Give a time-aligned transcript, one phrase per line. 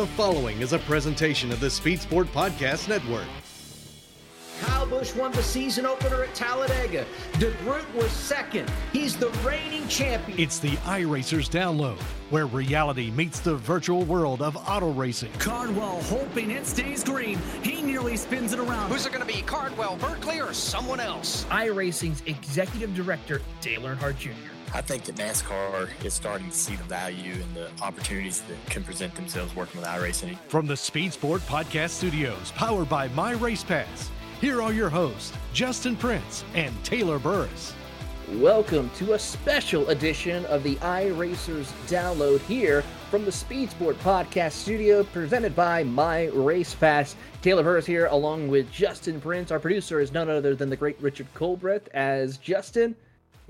[0.00, 3.26] The following is a presentation of the Speed Sport Podcast Network.
[4.62, 7.04] Kyle Busch won the season opener at Talladega.
[7.34, 8.66] DeGroot was second.
[8.94, 10.40] He's the reigning champion.
[10.40, 12.00] It's the iRacers download,
[12.30, 15.32] where reality meets the virtual world of auto racing.
[15.32, 17.38] Cardwell hoping it stays green.
[17.62, 18.90] He nearly spins it around.
[18.90, 21.44] Who's it going to be, Cardwell, Berkeley, or someone else?
[21.50, 24.30] iRacing's executive director, Dale Earnhardt Jr.
[24.72, 28.84] I think that NASCAR is starting to see the value and the opportunities that can
[28.84, 30.38] present themselves working with iRacing.
[30.46, 34.10] From the Speed Sport Podcast Studios, powered by My Race Pass,
[34.40, 37.74] here are your hosts, Justin Prince and Taylor Burris.
[38.34, 44.52] Welcome to a special edition of the iRacers download here from the Speed Sport Podcast
[44.52, 47.16] Studio, presented by My Race Pass.
[47.42, 49.50] Taylor Burris here, along with Justin Prince.
[49.50, 51.88] Our producer is none other than the great Richard Colbreth.
[51.88, 52.94] As Justin,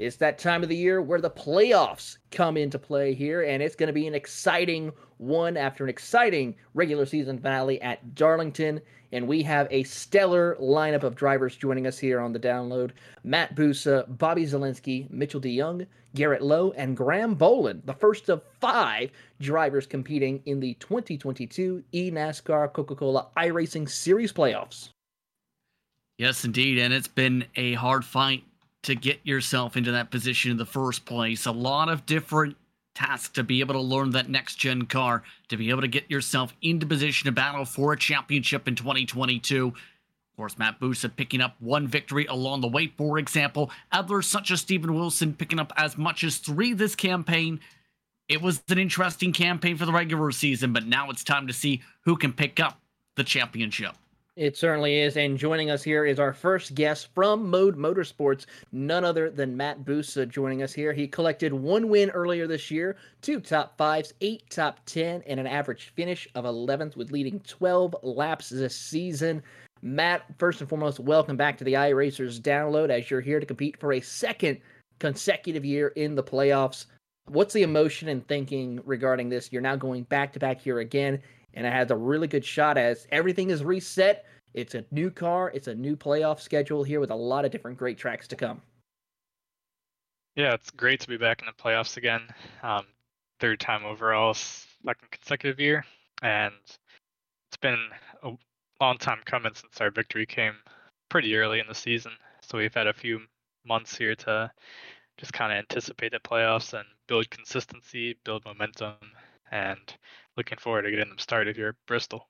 [0.01, 3.77] it's that time of the year where the playoffs come into play here, and it's
[3.77, 8.81] going to be an exciting one after an exciting regular season finale at Darlington.
[9.13, 12.93] And we have a stellar lineup of drivers joining us here on the download
[13.25, 19.11] Matt Bussa, Bobby Zalenski, Mitchell DeJong, Garrett Lowe, and Graham Bowlin, the first of five
[19.39, 24.89] drivers competing in the 2022 eNASCAR Coca Cola iRacing Series playoffs.
[26.17, 26.79] Yes, indeed.
[26.79, 28.45] And it's been a hard fight
[28.83, 31.47] to get yourself into that position in the first place.
[31.47, 32.57] A lot of different
[32.95, 36.11] tasks to be able to learn that next gen car, to be able to get
[36.11, 39.69] yourself into position to battle for a championship in 2022.
[39.69, 43.71] Of course, Matt Bussa picking up one victory along the way, for example.
[43.93, 47.61] Others, such as Steven Wilson, picking up as much as three this campaign.
[48.29, 51.83] It was an interesting campaign for the regular season, but now it's time to see
[52.05, 52.81] who can pick up
[53.17, 53.95] the championship.
[54.41, 55.19] It certainly is.
[55.19, 59.85] And joining us here is our first guest from Mode Motorsports, none other than Matt
[59.85, 60.95] Bussa joining us here.
[60.95, 65.47] He collected one win earlier this year, two top fives, eight top 10, and an
[65.47, 69.43] average finish of 11th with leading 12 laps this season.
[69.83, 73.79] Matt, first and foremost, welcome back to the iRacers download as you're here to compete
[73.79, 74.59] for a second
[75.01, 76.87] consecutive year in the playoffs.
[77.27, 79.53] What's the emotion and thinking regarding this?
[79.53, 81.21] You're now going back to back here again,
[81.55, 84.25] and it has a really good shot as everything is reset.
[84.55, 87.79] It's a new car, it's a new playoff schedule here with a lot of different
[87.79, 88.61] great tracks to come.
[90.37, 92.23] Yeah, it's great to be back in the playoffs again.
[92.63, 92.87] Um,
[93.41, 95.85] third time overall, second consecutive year,
[96.23, 96.55] and
[97.49, 97.79] it's been
[98.23, 98.33] a
[98.81, 100.55] long time coming since our victory came
[101.09, 102.13] pretty early in the season.
[102.43, 103.21] So we've had a few
[103.65, 104.51] months here to
[105.19, 108.95] just kind of anticipate the playoffs and build consistency, build momentum,
[109.51, 109.79] and
[110.41, 112.27] looking forward to getting them started here at Bristol.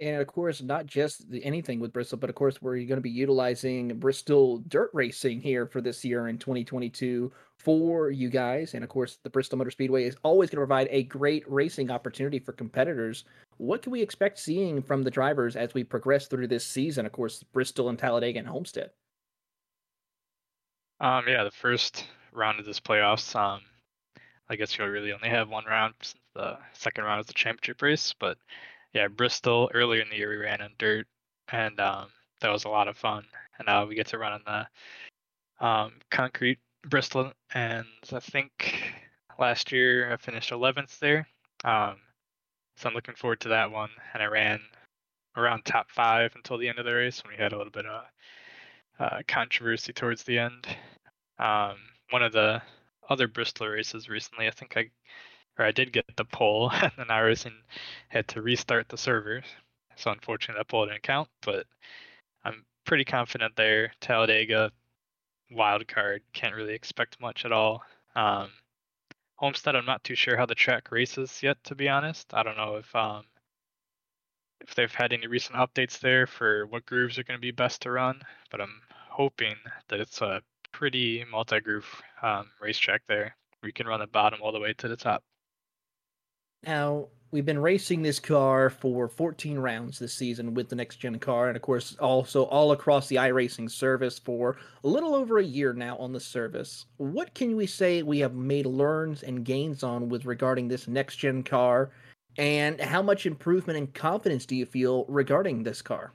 [0.00, 3.00] And of course, not just the, anything with Bristol, but of course, we're going to
[3.00, 8.74] be utilizing Bristol dirt racing here for this year in 2022 for you guys.
[8.74, 11.92] And of course, the Bristol Motor Speedway is always going to provide a great racing
[11.92, 13.24] opportunity for competitors.
[13.58, 17.06] What can we expect seeing from the drivers as we progress through this season?
[17.06, 18.90] Of course, Bristol and Talladega and Homestead.
[20.98, 23.60] Um, yeah, the first round of this playoffs, um,
[24.48, 25.94] I guess you'll really only have one round
[26.34, 28.14] the second round is the championship race.
[28.18, 28.38] But
[28.92, 31.06] yeah, Bristol earlier in the year we ran on dirt,
[31.50, 32.06] and um,
[32.40, 33.24] that was a lot of fun.
[33.58, 34.66] And now we get to run on
[35.60, 38.94] the um, concrete Bristol, and I think
[39.38, 41.26] last year I finished 11th there.
[41.64, 41.96] Um,
[42.76, 43.90] so I'm looking forward to that one.
[44.12, 44.60] And I ran
[45.36, 47.86] around top five until the end of the race when we had a little bit
[47.86, 48.04] of
[48.98, 50.66] uh, controversy towards the end.
[51.38, 51.76] Um,
[52.10, 52.62] one of the
[53.08, 54.90] other Bristol races recently, I think I
[55.58, 57.54] or I did get the pole, and then I was in,
[58.08, 59.42] had to restart the server.
[59.96, 61.28] So unfortunately, that pole didn't count.
[61.42, 61.66] But
[62.44, 63.92] I'm pretty confident there.
[64.00, 64.72] Talladega
[65.50, 67.82] wild card can't really expect much at all.
[68.16, 68.50] Um,
[69.36, 72.32] Homestead, I'm not too sure how the track races yet, to be honest.
[72.32, 73.24] I don't know if um,
[74.60, 77.82] if they've had any recent updates there for what grooves are going to be best
[77.82, 79.56] to run, but I'm hoping
[79.88, 80.40] that it's a
[80.72, 83.36] pretty multi-groove um, racetrack there.
[83.62, 85.22] We can run the bottom all the way to the top.
[86.66, 91.18] Now, we've been racing this car for 14 rounds this season with the next gen
[91.18, 95.44] car, and of course, also all across the iRacing service for a little over a
[95.44, 96.86] year now on the service.
[96.96, 101.16] What can we say we have made learns and gains on with regarding this next
[101.16, 101.90] gen car,
[102.38, 106.12] and how much improvement and confidence do you feel regarding this car?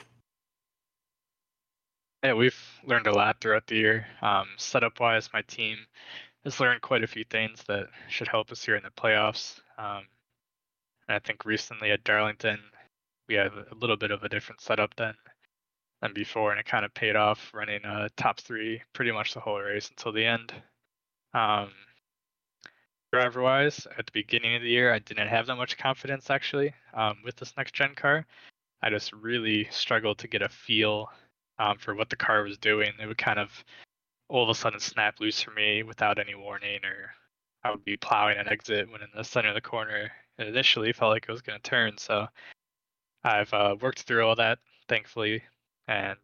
[2.23, 4.07] Yeah, we've learned a lot throughout the year.
[4.21, 5.77] Um, setup wise, my team
[6.43, 9.59] has learned quite a few things that should help us here in the playoffs.
[9.77, 10.03] Um,
[11.09, 12.59] and I think recently at Darlington,
[13.27, 15.15] we have a little bit of a different setup than
[16.01, 19.39] than before, and it kind of paid off running a top three pretty much the
[19.41, 20.53] whole race until the end.
[21.33, 21.71] Um,
[23.11, 26.73] driver wise, at the beginning of the year, I didn't have that much confidence actually
[26.93, 28.25] um, with this next gen car.
[28.81, 31.09] I just really struggled to get a feel
[31.57, 32.93] um, for what the car was doing.
[33.01, 33.51] It would kind of
[34.29, 37.11] all of a sudden snap loose for me without any warning, or
[37.63, 40.11] I would be plowing an exit when in the center of the corner.
[40.39, 41.97] It initially felt like it was going to turn.
[41.97, 42.25] So
[43.23, 45.43] I've uh, worked through all that, thankfully,
[45.87, 46.17] and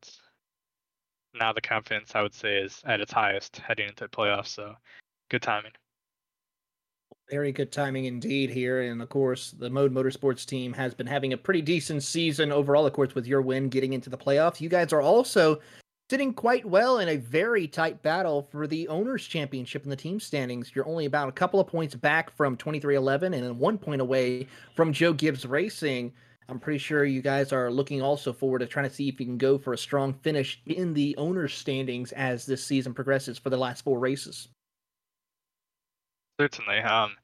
[1.33, 4.47] now the confidence I would say is at its highest heading into the playoffs.
[4.47, 4.73] So
[5.29, 5.73] good timing.
[7.29, 8.83] Very good timing indeed here.
[8.83, 12.85] And of course, the Mode Motorsports team has been having a pretty decent season overall,
[12.85, 14.62] of course, with your win getting into the playoffs.
[14.62, 15.59] You guys are also
[16.10, 20.19] sitting quite well in a very tight battle for the Owners' Championship in the team
[20.19, 20.72] standings.
[20.75, 24.94] You're only about a couple of points back from 2311 and one point away from
[24.94, 26.13] Joe Gibbs Racing.
[26.48, 29.25] I'm pretty sure you guys are looking also forward to trying to see if you
[29.25, 33.50] can go for a strong finish in the Owners' standings as this season progresses for
[33.50, 34.50] the last four races.
[36.40, 36.80] Certainly.
[36.80, 37.16] Um,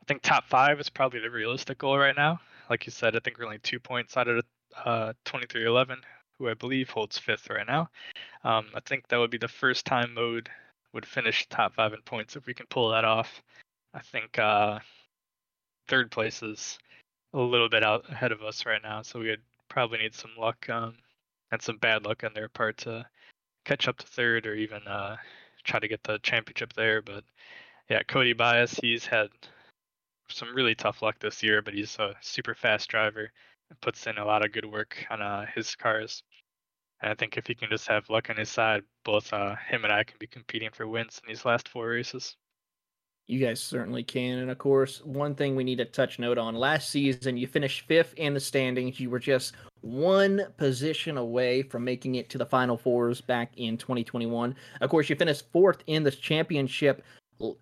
[0.00, 2.40] I think top five is probably the realistic goal right now.
[2.70, 4.44] Like you said, I think we're only two points out of
[4.84, 6.00] uh, 2311,
[6.40, 7.90] who I believe holds fifth right now.
[8.42, 10.48] Um, I think that would be the first time mode
[10.94, 13.42] would finish top five in points if we can pull that off.
[13.92, 14.78] I think uh,
[15.86, 16.78] third place is
[17.34, 20.30] a little bit out ahead of us right now, so we would probably need some
[20.38, 20.94] luck um,
[21.52, 23.06] and some bad luck on their part to
[23.66, 25.16] catch up to third or even uh,
[25.62, 27.02] try to get the championship there.
[27.02, 27.22] But
[27.90, 29.28] yeah, Cody Bias, he's had
[30.28, 33.30] some really tough luck this year, but he's a super fast driver
[33.68, 36.22] and puts in a lot of good work on uh, his cars.
[37.02, 39.84] And I think if he can just have luck on his side, both uh, him
[39.84, 42.36] and I can be competing for wins in these last four races.
[43.26, 44.38] You guys certainly can.
[44.38, 47.86] And of course, one thing we need to touch note on last season, you finished
[47.86, 48.98] fifth in the standings.
[48.98, 53.78] You were just one position away from making it to the final fours back in
[53.78, 54.54] 2021.
[54.80, 57.04] Of course, you finished fourth in the championship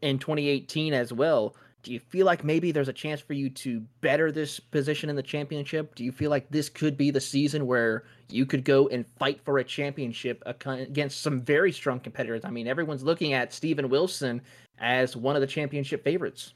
[0.01, 1.55] in 2018 as well.
[1.83, 5.17] Do you feel like maybe there's a chance for you to better this position in
[5.17, 5.95] the championship?
[5.95, 9.41] Do you feel like this could be the season where you could go and fight
[9.45, 12.45] for a championship against some very strong competitors?
[12.45, 14.43] I mean, everyone's looking at Steven Wilson
[14.79, 16.55] as one of the championship favorites.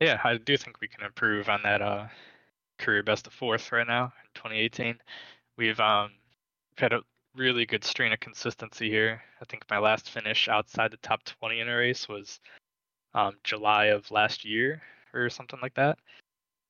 [0.00, 2.06] Yeah, I do think we can improve on that uh,
[2.78, 4.96] career best of fourth right now in 2018.
[5.56, 6.10] We've um,
[6.76, 7.02] had a
[7.34, 9.22] really good string of consistency here.
[9.40, 12.40] I think my last finish outside the top 20 in a race was
[13.14, 14.82] um, July of last year
[15.14, 15.98] or something like that.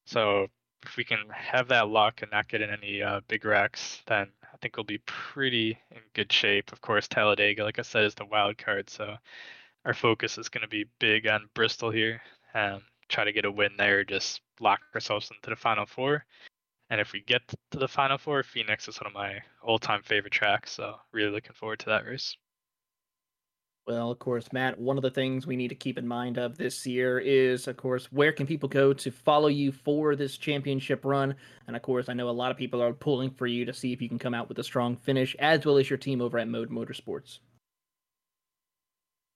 [0.06, 0.46] So
[0.84, 4.28] if we can have that luck and not get in any uh, big wrecks, then
[4.42, 6.72] I think we'll be pretty in good shape.
[6.72, 9.16] Of course, Talladega, like I said, is the wild card, so
[9.84, 12.20] our focus is going to be big on Bristol here
[12.54, 16.24] and try to get a win there, just lock ourselves into the final four.
[16.90, 20.32] And if we get to the final four, Phoenix is one of my all-time favorite
[20.32, 22.36] tracks, so really looking forward to that race.
[23.88, 26.58] Well, of course, Matt, one of the things we need to keep in mind of
[26.58, 31.06] this year is, of course, where can people go to follow you for this championship
[31.06, 31.34] run?
[31.66, 33.94] And of course, I know a lot of people are pulling for you to see
[33.94, 36.38] if you can come out with a strong finish, as well as your team over
[36.38, 37.38] at Mode Motorsports.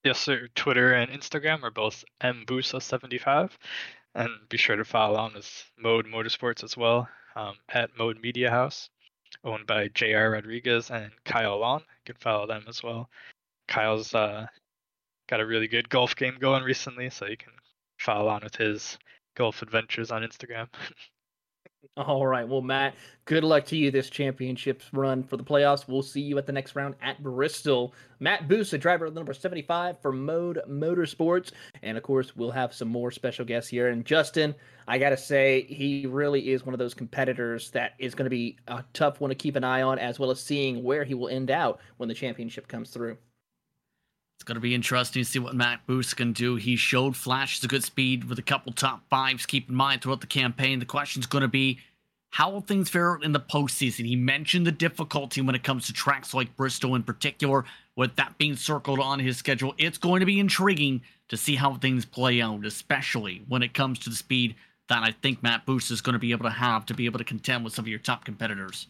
[0.04, 0.48] Yes, sir.
[0.54, 3.52] Twitter and Instagram are both mbussa75.
[4.14, 8.50] And be sure to follow on this Mode Motorsports as well um, at Mode Media
[8.50, 8.90] House,
[9.44, 11.80] owned by JR Rodriguez and Kyle Long.
[11.80, 13.08] You can follow them as well.
[13.68, 14.46] Kyle's uh,
[15.28, 17.52] got a really good golf game going recently, so you can
[17.98, 18.98] follow on with his
[19.36, 20.68] golf adventures on Instagram.
[21.96, 22.48] All right.
[22.48, 25.88] Well, Matt, good luck to you this championships run for the playoffs.
[25.88, 27.92] We'll see you at the next round at Bristol.
[28.20, 31.50] Matt Bussa, driver of the number 75 for Mode Motorsports.
[31.82, 33.88] And of course, we'll have some more special guests here.
[33.88, 34.54] And Justin,
[34.86, 38.30] I got to say, he really is one of those competitors that is going to
[38.30, 41.14] be a tough one to keep an eye on, as well as seeing where he
[41.14, 43.18] will end out when the championship comes through.
[44.42, 46.56] It's going to be interesting to see what Matt Bussa can do.
[46.56, 49.46] He showed flashes of good speed with a couple top fives.
[49.46, 51.78] Keep in mind throughout the campaign, the question is going to be
[52.30, 54.04] how will things fare out in the postseason?
[54.04, 58.36] He mentioned the difficulty when it comes to tracks like Bristol in particular, with that
[58.36, 59.76] being circled on his schedule.
[59.78, 64.00] It's going to be intriguing to see how things play out, especially when it comes
[64.00, 64.56] to the speed
[64.88, 67.18] that I think Matt Bussa is going to be able to have to be able
[67.18, 68.88] to contend with some of your top competitors.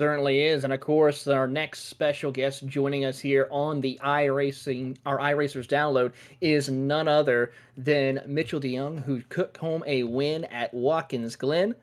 [0.00, 0.64] Certainly is.
[0.64, 5.66] And of course, our next special guest joining us here on the iRacing, our iRacers
[5.66, 11.74] download is none other than Mitchell DeJong, who took home a win at Watkins Glen.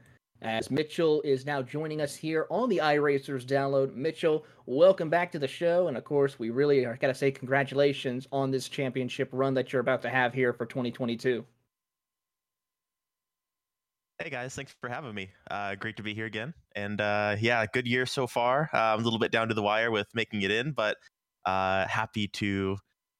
[0.41, 3.93] As Mitchell is now joining us here on the iRacers download.
[3.93, 5.87] Mitchell, welcome back to the show.
[5.87, 9.71] And of course, we really are got to say congratulations on this championship run that
[9.71, 11.45] you're about to have here for 2022.
[14.19, 15.29] Hey guys, thanks for having me.
[15.51, 16.51] Uh, great to be here again.
[16.75, 18.67] And uh, yeah, good year so far.
[18.73, 20.97] Uh, I'm a little bit down to the wire with making it in, but
[21.45, 22.77] uh, happy to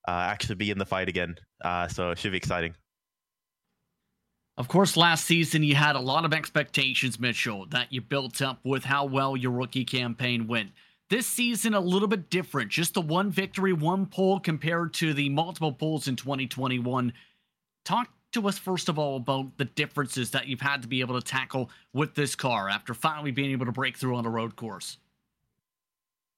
[0.08, 1.36] uh, actually be in the fight again.
[1.64, 2.74] Uh, so it should be exciting.
[4.58, 8.60] Of course, last season you had a lot of expectations, Mitchell, that you built up
[8.64, 10.72] with how well your rookie campaign went.
[11.12, 12.72] This season, a little bit different.
[12.72, 17.14] Just the one victory, one pole compared to the multiple poles in 2021.
[17.86, 21.20] Talk to us, first of all, about the differences that you've had to be able
[21.20, 24.56] to tackle with this car after finally being able to break through on a road
[24.56, 24.98] course.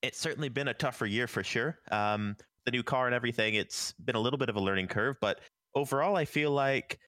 [0.01, 1.79] It's certainly been a tougher year for sure.
[1.91, 5.17] Um, the new car and everything, it's been a little bit of a learning curve,
[5.19, 5.39] but
[5.75, 6.99] overall, I feel like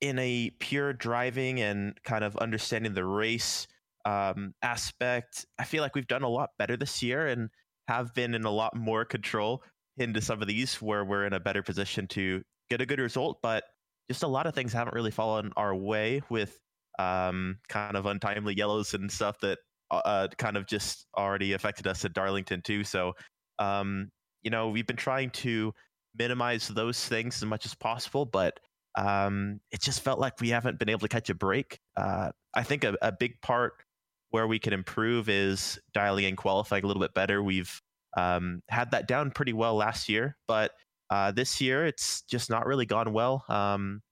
[0.00, 3.66] in a pure driving and kind of understanding the race
[4.04, 7.50] um, aspect, I feel like we've done a lot better this year and
[7.88, 9.62] have been in a lot more control
[9.96, 13.38] into some of these where we're in a better position to get a good result.
[13.42, 13.64] But
[14.08, 16.58] just a lot of things haven't really fallen our way with
[16.98, 19.58] um, kind of untimely yellows and stuff that
[19.90, 22.84] uh, uh kind of just already affected us at Darlington too.
[22.84, 23.14] So,
[23.58, 24.10] um,
[24.42, 25.72] you know, we've been trying to
[26.16, 28.58] minimize those things as much as possible, but
[28.96, 31.80] um, it just felt like we haven't been able to catch a break.
[31.96, 33.72] Uh, I think a, a, big part
[34.30, 37.42] where we can improve is dialing in qualifying a little bit better.
[37.42, 37.80] We've
[38.16, 40.70] um, had that down pretty well last year, but
[41.14, 43.44] uh, this year it's just not really gone well.
[43.48, 44.02] Um,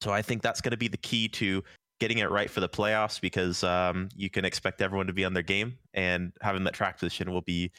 [0.00, 1.62] so I think that's going to be the key to
[2.00, 5.32] getting it right for the playoffs because um, you can expect everyone to be on
[5.34, 7.72] their game, and having that track position will be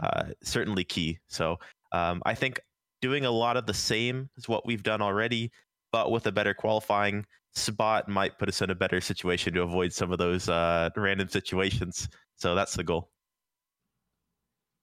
[0.00, 1.18] uh, certainly key.
[1.28, 1.58] So
[1.92, 2.60] um, I think
[3.02, 5.50] doing a lot of the same as what we've done already
[5.92, 9.92] but with a better qualifying spot might put us in a better situation to avoid
[9.92, 12.08] some of those uh, random situations.
[12.36, 13.10] So that's the goal.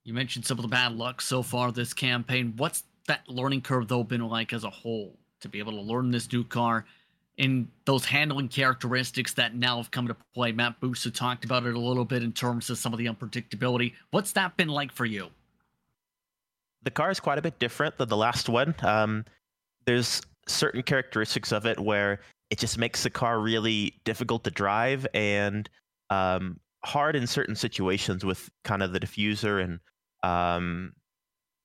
[0.04, 2.54] You mentioned some of the bad luck so far this campaign.
[2.58, 6.12] What's that learning curve though been like as a whole to be able to learn
[6.12, 6.86] this new car
[7.38, 10.52] and those handling characteristics that now have come to play?
[10.52, 13.94] Matt Bussa talked about it a little bit in terms of some of the unpredictability.
[14.12, 15.30] What's that been like for you?
[16.84, 18.76] The car is quite a bit different than the last one.
[18.82, 19.26] Um,
[19.86, 22.20] there's certain characteristics of it where
[22.50, 25.70] it just makes the car really difficult to drive and
[26.10, 29.80] um, hard in certain situations with kind of the diffuser and
[30.22, 30.94] um,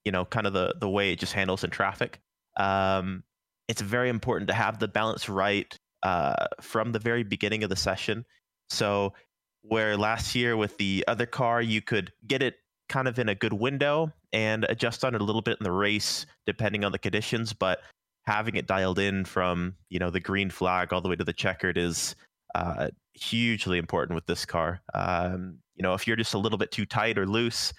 [0.08, 2.18] you know kind of the the way it just handles in traffic.
[2.56, 3.24] Um,
[3.68, 7.76] it's very important to have the balance right uh, from the very beginning of the
[7.76, 8.24] session.
[8.70, 9.12] So
[9.60, 12.54] where last year with the other car you could get it
[12.88, 15.72] kind of in a good window and adjust on it a little bit in the
[15.72, 17.80] race depending on the conditions, but
[18.26, 21.34] having it dialed in from you know the green flag all the way to the
[21.34, 22.16] checkered is
[22.54, 24.80] uh, hugely important with this car.
[24.94, 27.74] Um, you know, if you're just a little bit too tight or loose,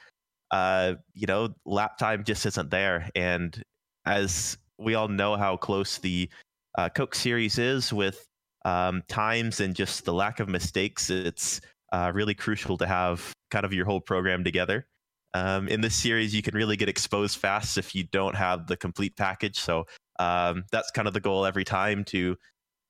[0.52, 3.10] uh, you know, lap time just isn't there.
[3.16, 3.62] And
[4.06, 6.30] as we all know how close the
[6.78, 8.26] uh, Coke series is with
[8.66, 13.66] um, times and just the lack of mistakes, it's uh, really crucial to have kind
[13.66, 14.88] of your whole program together.
[15.34, 18.78] Um, in this series, you can really get exposed fast if you don't have the
[18.78, 19.60] complete package.
[19.60, 19.86] So
[20.18, 22.36] um, that's kind of the goal every time to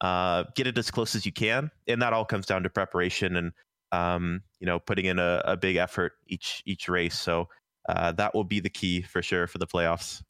[0.02, 3.36] uh, get it as close as you can, and that all comes down to preparation
[3.36, 3.52] and
[3.92, 7.18] um, you know putting in a, a, big effort each each race.
[7.18, 7.48] So
[7.88, 10.22] uh, that will be the key for sure for the playoffs.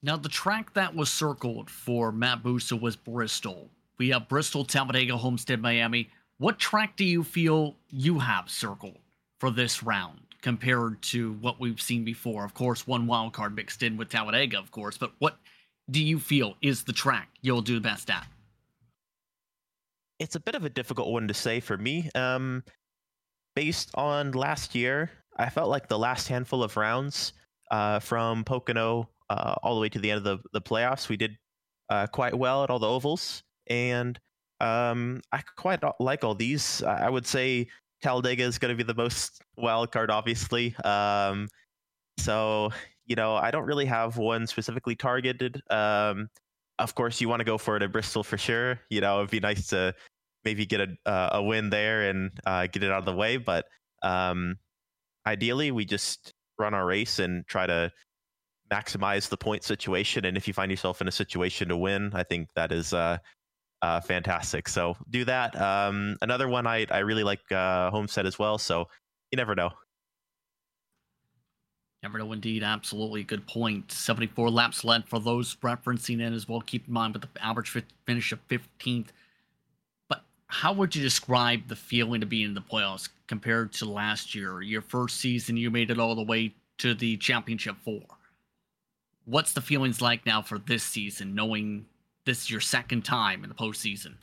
[0.00, 3.68] Now, the track that was circled for Matt Bussa was Bristol.
[3.98, 6.08] We have Bristol, Talladega, Homestead, Miami.
[6.38, 8.98] What track do you feel you have circled
[9.40, 10.20] for this round?
[10.42, 12.44] compared to what we've seen before.
[12.44, 14.96] Of course, one wild card mixed in with Talladega, of course.
[14.96, 15.38] But what
[15.90, 18.26] do you feel is the track you'll do the best at?
[20.18, 22.10] It's a bit of a difficult one to say for me.
[22.14, 22.64] Um,
[23.54, 27.32] based on last year, I felt like the last handful of rounds
[27.70, 31.16] uh, from Pocono uh, all the way to the end of the, the playoffs, we
[31.16, 31.36] did
[31.90, 33.42] uh, quite well at all the ovals.
[33.68, 34.18] And
[34.60, 36.82] um, I quite like all these.
[36.82, 37.68] I would say
[38.02, 40.74] Talladega is going to be the most wild card, obviously.
[40.84, 41.48] Um,
[42.18, 42.70] so
[43.08, 45.62] you know, I don't really have one specifically targeted.
[45.70, 46.28] Um,
[46.78, 48.80] of course, you want to go for it at Bristol for sure.
[48.90, 49.94] You know, it'd be nice to
[50.44, 53.36] maybe get a uh, a win there and uh, get it out of the way.
[53.36, 53.66] But
[54.02, 54.56] um,
[55.26, 57.90] ideally, we just run our race and try to
[58.70, 60.24] maximize the point situation.
[60.24, 63.18] And if you find yourself in a situation to win, I think that is uh,
[63.82, 64.68] uh, fantastic.
[64.68, 65.60] So do that.
[65.60, 68.58] Um, another one I I really like uh, Homestead as well.
[68.58, 68.86] So
[69.30, 69.70] you never know.
[72.02, 72.62] Never know, indeed.
[72.62, 73.90] Absolutely good point.
[73.90, 76.60] 74 laps led for those referencing it as well.
[76.60, 77.76] Keep in mind with the average
[78.06, 79.08] finish of 15th.
[80.08, 84.34] But how would you describe the feeling to be in the playoffs compared to last
[84.34, 84.62] year?
[84.62, 88.02] Your first season, you made it all the way to the championship four.
[89.24, 91.84] What's the feelings like now for this season, knowing
[92.24, 94.14] this is your second time in the postseason?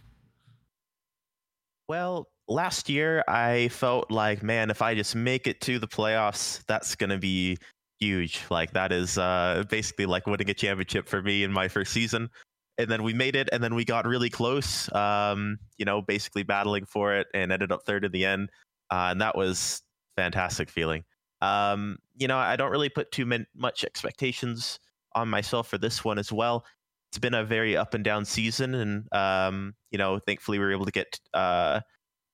[1.88, 6.64] Well, last year I felt like, man, if I just make it to the playoffs,
[6.68, 7.58] that's to be
[8.00, 8.42] huge.
[8.50, 12.30] Like that is uh, basically like winning a championship for me in my first season.
[12.78, 14.94] And then we made it, and then we got really close.
[14.94, 18.50] Um, you know, basically battling for it, and ended up third in the end.
[18.92, 19.82] Uh, and that was
[20.18, 21.06] fantastic feeling.
[21.42, 24.80] Um, you know, I don't really put too min- much expectations
[25.14, 26.66] on myself for this one as well.
[27.12, 30.74] It's been a very up and down season, and um, you know, thankfully we were
[30.74, 31.80] able to get uh,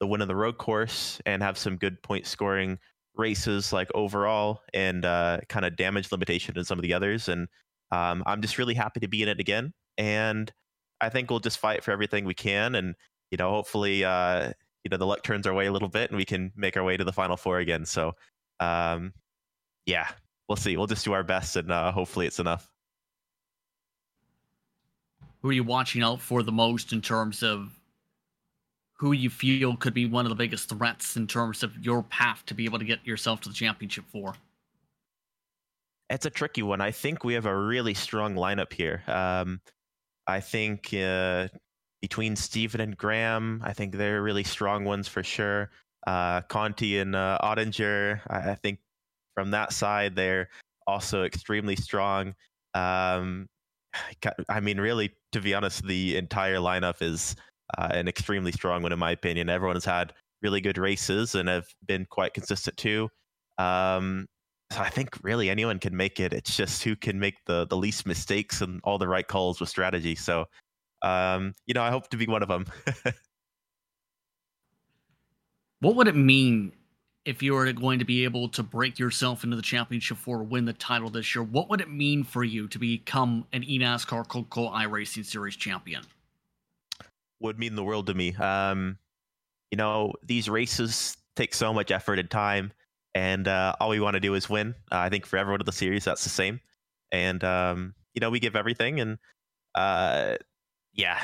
[0.01, 2.79] the win on the road course and have some good point scoring
[3.15, 7.29] races like overall and uh, kind of damage limitation in some of the others.
[7.29, 7.47] And
[7.91, 9.73] um, I'm just really happy to be in it again.
[9.99, 10.51] And
[10.99, 12.73] I think we'll just fight for everything we can.
[12.73, 12.95] And,
[13.29, 14.51] you know, hopefully, uh,
[14.83, 16.83] you know, the luck turns our way a little bit and we can make our
[16.83, 17.85] way to the final four again.
[17.85, 18.15] So,
[18.59, 19.13] um,
[19.85, 20.07] yeah,
[20.49, 20.77] we'll see.
[20.77, 22.67] We'll just do our best and uh, hopefully it's enough.
[25.43, 27.80] Who are you watching out for the most in terms of
[29.01, 32.43] who you feel could be one of the biggest threats in terms of your path
[32.45, 34.35] to be able to get yourself to the championship four?
[36.11, 36.81] It's a tricky one.
[36.81, 39.01] I think we have a really strong lineup here.
[39.07, 39.59] Um,
[40.27, 41.47] I think uh,
[41.99, 45.71] between Steven and Graham, I think they're really strong ones for sure.
[46.05, 48.77] Uh, Conti and uh, Ottinger, I, I, think
[49.33, 50.49] from that side, they're
[50.85, 52.35] also extremely strong.
[52.75, 53.49] Um,
[54.47, 57.35] I mean, really, to be honest, the entire lineup is
[57.77, 59.49] uh, an extremely strong one in my opinion.
[59.49, 63.09] Everyone has had really good races and have been quite consistent too.
[63.57, 64.27] Um,
[64.71, 66.33] so I think really anyone can make it.
[66.33, 69.69] It's just who can make the the least mistakes and all the right calls with
[69.69, 70.15] strategy.
[70.15, 70.45] So,
[71.01, 72.65] um, you know, I hope to be one of them.
[75.81, 76.71] what would it mean
[77.25, 80.65] if you were going to be able to break yourself into the championship four, win
[80.65, 81.43] the title this year?
[81.43, 86.03] What would it mean for you to become an eNASCAR Coca-Cola iRacing Series champion?
[87.41, 88.33] Would mean the world to me.
[88.35, 88.97] Um,
[89.71, 92.71] you know, these races take so much effort and time,
[93.15, 94.75] and uh, all we want to do is win.
[94.91, 96.59] Uh, I think for everyone in the series, that's the same.
[97.11, 99.17] And um, you know, we give everything, and
[99.75, 100.35] uh,
[100.93, 101.19] yeah,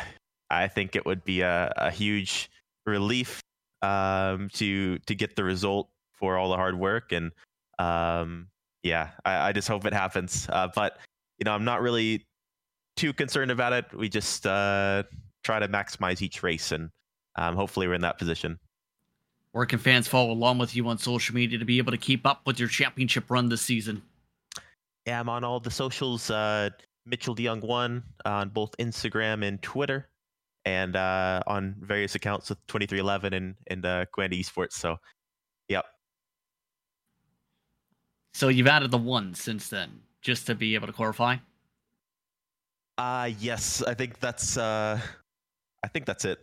[0.50, 2.50] I think it would be a, a huge
[2.86, 3.42] relief
[3.82, 7.32] um, to to get the result for all the hard work, and
[7.80, 8.48] um,
[8.84, 10.48] yeah, I, I just hope it happens.
[10.50, 10.98] Uh, but
[11.38, 12.26] you know, I'm not really
[12.96, 13.86] too concerned about it.
[13.94, 15.04] We just uh,
[15.48, 16.90] try to maximize each race, and
[17.38, 18.60] um, hopefully we're in that position.
[19.54, 22.28] Where can fans follow along with you on social media to be able to keep
[22.28, 24.02] up with your championship run this season?
[25.06, 26.30] Yeah, I'm on all the socials.
[26.30, 26.70] Uh,
[27.06, 30.10] Mitchell DeJong one on both Instagram and Twitter,
[30.66, 34.74] and uh, on various accounts with 2311 and and uh, Gwanda Esports.
[34.74, 34.98] So,
[35.70, 35.86] yep.
[38.34, 41.38] So you've added the one since then, just to be able to clarify.
[42.98, 45.00] Uh yes, I think that's uh
[45.84, 46.40] I think that's it.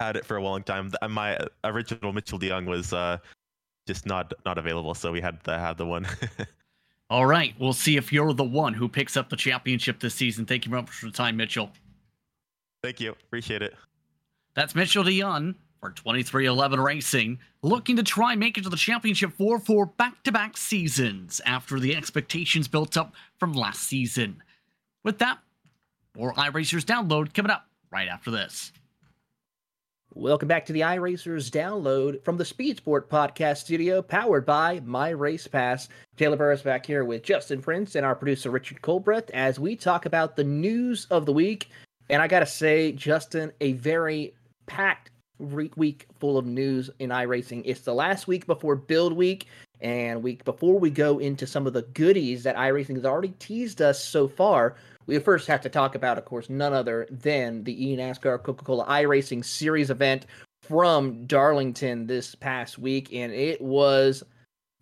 [0.00, 0.92] Had it for a long time.
[1.08, 3.18] My original Mitchell DeJong was uh,
[3.86, 6.06] just not not available, so we had to have the one.
[7.10, 10.46] All right, we'll see if you're the one who picks up the championship this season.
[10.46, 11.70] Thank you very much for the time, Mitchell.
[12.82, 13.12] Thank you.
[13.12, 13.74] Appreciate it.
[14.54, 19.58] That's Mitchell DeJong for 2311 Racing, looking to try make it to the championship four
[19.58, 24.42] for back-to-back seasons after the expectations built up from last season.
[25.02, 25.38] With that,
[26.16, 28.72] more iRacers download coming up right after this.
[30.14, 35.10] Welcome back to the iRacers download from the Speed Sport Podcast Studio, powered by My
[35.10, 35.88] Race Pass.
[36.16, 40.06] Taylor Burris back here with Justin Prince and our producer Richard Colbreth as we talk
[40.06, 41.68] about the news of the week.
[42.10, 44.34] And I gotta say, Justin, a very
[44.66, 47.62] packed week full of news in iRacing.
[47.64, 49.46] It's the last week before Build Week,
[49.80, 53.80] and week before we go into some of the goodies that iRacing has already teased
[53.80, 54.74] us so far
[55.06, 58.86] we first have to talk about, of course, none other than the eNASCAR Coca Cola
[58.86, 60.26] iRacing Series event
[60.62, 63.12] from Darlington this past week.
[63.12, 64.22] And it was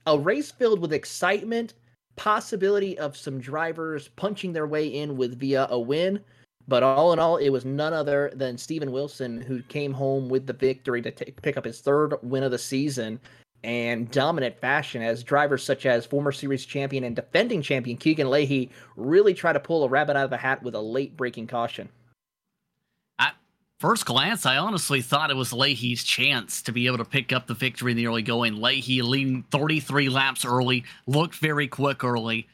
[0.07, 1.75] a race filled with excitement,
[2.17, 6.21] possibility of some drivers punching their way in with via a win.
[6.69, 10.47] But all in all, it was none other than Steven Wilson who came home with
[10.47, 13.19] the victory to pick up his third win of the season
[13.65, 18.71] and dominant fashion as drivers such as former series champion and defending champion Keegan Leahy
[18.97, 21.89] really try to pull a rabbit out of the hat with a late breaking caution.
[23.19, 23.37] At
[23.79, 27.47] first glance, I honestly thought it was Leahy's chance to be able to pick up
[27.47, 28.61] the victory in the early going.
[28.61, 32.49] Leahy leading 33 laps early, looked very quick early,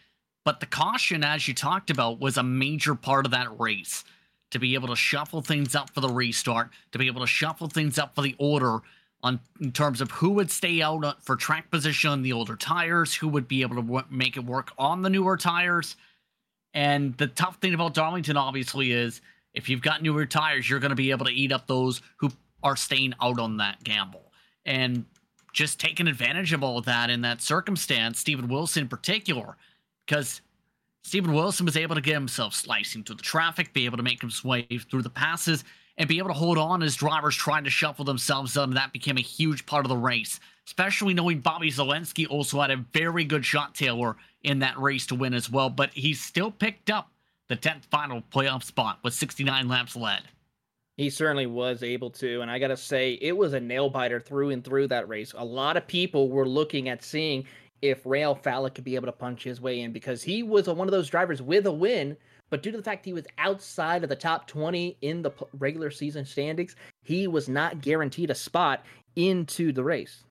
[0.45, 4.05] but the caution, as you talked about, was a major part of that race.
[4.53, 7.69] To be able to shuffle things up for the restart, to be able to shuffle
[7.69, 8.81] things up for the order,
[9.23, 13.15] on in terms of who would stay out for track position on the older tires,
[13.15, 15.97] who would be able to w- make it work on the newer tires.
[16.75, 19.21] And the tough thing about Darlington, obviously, is
[19.55, 22.31] if you've got newer tires, you're going to be able to eat up those who
[22.63, 24.33] are staying out on that gamble.
[24.65, 25.05] And
[25.53, 29.57] just taking advantage of all of that in that circumstance, Steven Wilson in particular,
[30.07, 30.43] because
[31.03, 34.23] Steven Wilson was able to get himself slicing through the traffic, be able to make
[34.23, 35.65] his way through the passes,
[35.99, 38.93] and be able to hold on as drivers tried to shuffle themselves up, and that
[38.93, 40.39] became a huge part of the race.
[40.67, 45.17] Especially knowing Bobby Zalenski also had a very good shot Taylor in that race to
[45.17, 47.11] win as well, but he still picked up
[47.49, 50.23] the 10th final playoff spot with 69 laps led.
[50.97, 54.51] He certainly was able to, and I gotta say, it was a nail biter through
[54.51, 55.33] and through that race.
[55.37, 57.45] A lot of people were looking at seeing
[57.83, 60.89] if Ray Alfalla could be able to punch his way in because he was one
[60.89, 62.17] of those drivers with a win,
[62.51, 65.91] but due to the fact he was outside of the top 20 in the regular
[65.91, 68.85] season standings, he was not guaranteed a spot
[69.17, 70.25] into the race.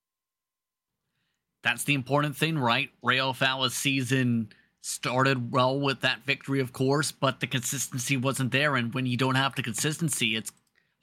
[1.63, 2.89] That's the important thing, right?
[3.03, 4.49] Ray Alfalla's season
[4.81, 8.75] started well with that victory, of course, but the consistency wasn't there.
[8.75, 10.51] And when you don't have the consistency, it's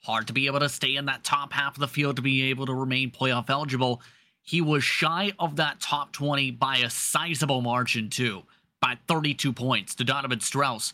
[0.01, 2.49] hard to be able to stay in that top half of the field to be
[2.49, 4.01] able to remain playoff eligible.
[4.41, 8.43] He was shy of that top 20 by a sizable margin, too,
[8.81, 10.93] by 32 points to Donovan Strauss.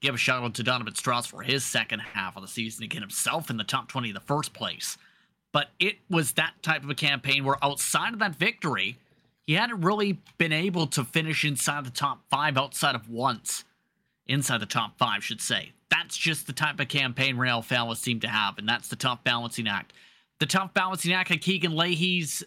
[0.00, 2.86] Give a shout out to Donovan Strauss for his second half of the season to
[2.86, 4.98] get himself in the top 20 in the first place.
[5.52, 8.98] But it was that type of a campaign where outside of that victory,
[9.46, 13.64] he hadn't really been able to finish inside the top five outside of once.
[14.26, 15.72] Inside the top five, should say.
[15.88, 19.22] That's just the type of campaign Ray Alfalla seemed to have, and that's the tough
[19.24, 19.92] balancing act.
[20.40, 22.42] The tough balancing act of Keegan Leahy's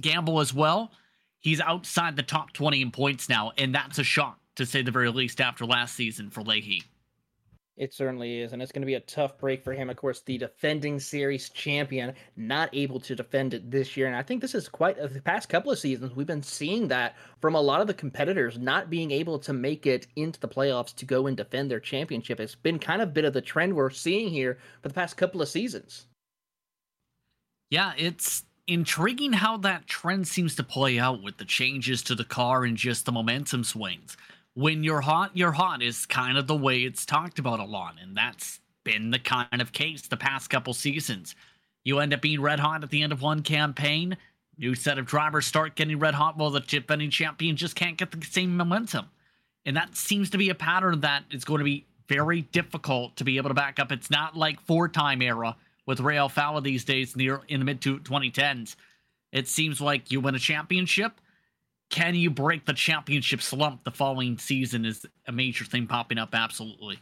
[0.00, 0.90] gamble as well.
[1.38, 4.90] He's outside the top 20 in points now, and that's a shock, to say the
[4.90, 6.84] very least, after last season for Leahy.
[7.78, 9.88] It certainly is, and it's going to be a tough break for him.
[9.88, 14.06] Of course, the defending series champion, not able to defend it this year.
[14.06, 16.88] And I think this is quite a, the past couple of seasons, we've been seeing
[16.88, 20.48] that from a lot of the competitors not being able to make it into the
[20.48, 22.38] playoffs to go and defend their championship.
[22.38, 25.16] It's been kind of a bit of the trend we're seeing here for the past
[25.16, 26.04] couple of seasons.
[27.70, 32.24] Yeah, it's intriguing how that trend seems to play out with the changes to the
[32.24, 34.18] car and just the momentum swings
[34.54, 37.96] when you're hot, you're hot is kind of the way it's talked about a lot.
[38.00, 41.34] And that's been the kind of case the past couple seasons.
[41.84, 44.16] You end up being red hot at the end of one campaign,
[44.58, 48.10] new set of drivers start getting red hot while the defending champion just can't get
[48.10, 49.06] the same momentum.
[49.64, 53.24] And that seems to be a pattern that is going to be very difficult to
[53.24, 53.92] be able to back up.
[53.92, 57.80] It's not like four time era with Ray Alfalla these days the, in the mid
[57.80, 58.74] 2010s.
[59.32, 61.20] It seems like you win a championship
[61.90, 66.34] can you break the championship slump the following season is a major thing popping up
[66.34, 66.98] absolutely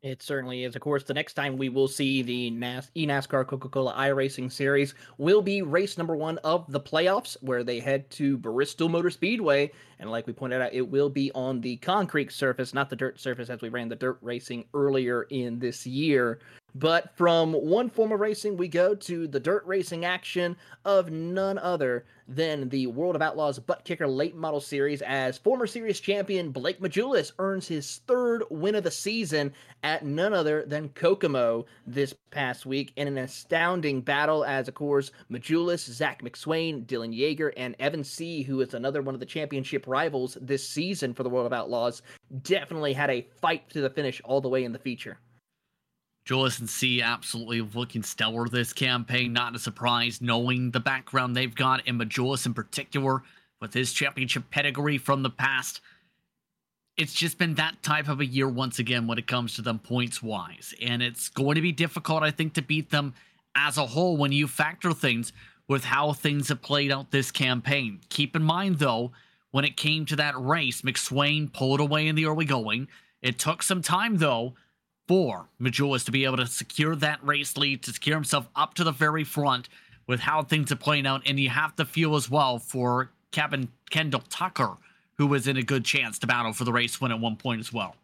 [0.00, 0.76] it certainly is.
[0.76, 5.42] Of course, the next time we will see the NAS- eNASCAR Coca-Cola iRacing Series will
[5.42, 9.72] be race number one of the playoffs, where they head to Bristol Motor Speedway.
[9.98, 13.18] And like we pointed out, it will be on the concrete surface, not the dirt
[13.18, 16.38] surface, as we ran the dirt racing earlier in this year.
[16.74, 21.58] But from one form of racing, we go to the dirt racing action of none
[21.58, 26.50] other than the World of Outlaws Butt Kicker Late Model Series as former series champion
[26.50, 32.14] Blake Matjoulis earns his third win of the season at none other than Kokomo this
[32.30, 37.76] past week in an astounding battle as, of course, Matjoulis, Zach McSwain, Dylan Yeager, and
[37.78, 41.46] Evan C., who is another one of the championship rivals this season for the World
[41.46, 42.02] of Outlaws,
[42.42, 45.18] definitely had a fight to the finish all the way in the feature.
[46.28, 49.32] Julius and C absolutely looking stellar this campaign.
[49.32, 53.22] Not a surprise knowing the background they've got, and Matjoulis in particular
[53.62, 55.80] with his championship pedigree from the past.
[56.98, 59.78] It's just been that type of a year once again when it comes to them
[59.78, 60.74] points wise.
[60.82, 63.14] And it's going to be difficult, I think, to beat them
[63.56, 65.32] as a whole when you factor things
[65.66, 68.00] with how things have played out this campaign.
[68.10, 69.12] Keep in mind, though,
[69.50, 72.86] when it came to that race, McSwain pulled away in the early going.
[73.22, 74.56] It took some time, though,
[75.08, 78.84] for Matjoulis to be able to secure that race lead, to secure himself up to
[78.84, 79.68] the very front
[80.06, 81.22] with how things are playing out.
[81.26, 84.76] And you have to feel as well for Kevin Kendall Tucker,
[85.14, 87.60] who was in a good chance to battle for the race win at one point
[87.60, 87.96] as well.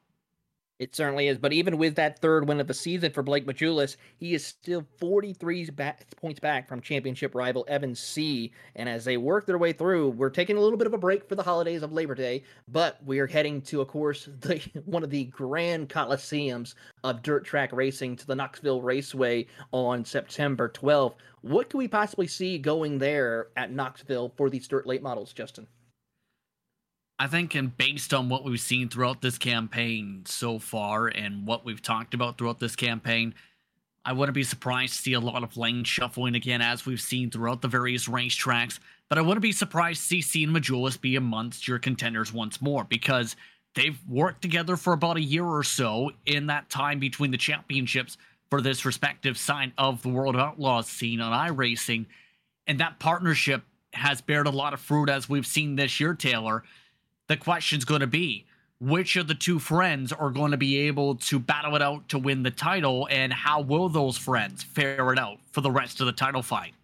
[0.81, 1.39] It certainly is.
[1.39, 4.85] But even with that third win of the season for Blake Matjoulis, he is still
[4.99, 8.53] 43 back, points back from championship rival Evan C.
[8.75, 11.29] And as they work their way through, we're taking a little bit of a break
[11.29, 15.05] for the holidays of Labor Day, but we are heading to, of course, the one
[15.05, 21.15] of the grand coliseums of dirt track racing to the Knoxville Raceway on September 12th.
[21.43, 25.69] What can we possibly see going there at Knoxville for these dirt late models, Justin?
[27.19, 31.65] I think, and based on what we've seen throughout this campaign so far and what
[31.65, 33.35] we've talked about throughout this campaign,
[34.05, 37.31] I wouldn't be surprised to see a lot of lane shuffling again, as we've seen
[37.31, 38.81] throughout the various racetracks.
[39.09, 42.61] But I wouldn't be surprised to see C and Matjoulis be amongst your contenders once
[42.61, 43.37] more because
[43.75, 48.19] they've worked together for about a year or so in that time between the championships
[48.51, 52.07] for this respective side of the World Outlaws scene on iRacing.
[52.67, 56.65] And that partnership has bared a lot of fruit as we've seen this year, Taylor
[57.29, 58.47] the question's going to be
[58.81, 62.19] which of the two friends are going to be able to battle it out to
[62.19, 66.07] win the title, and how will those friends fare it out for the rest of
[66.07, 66.75] the title fight?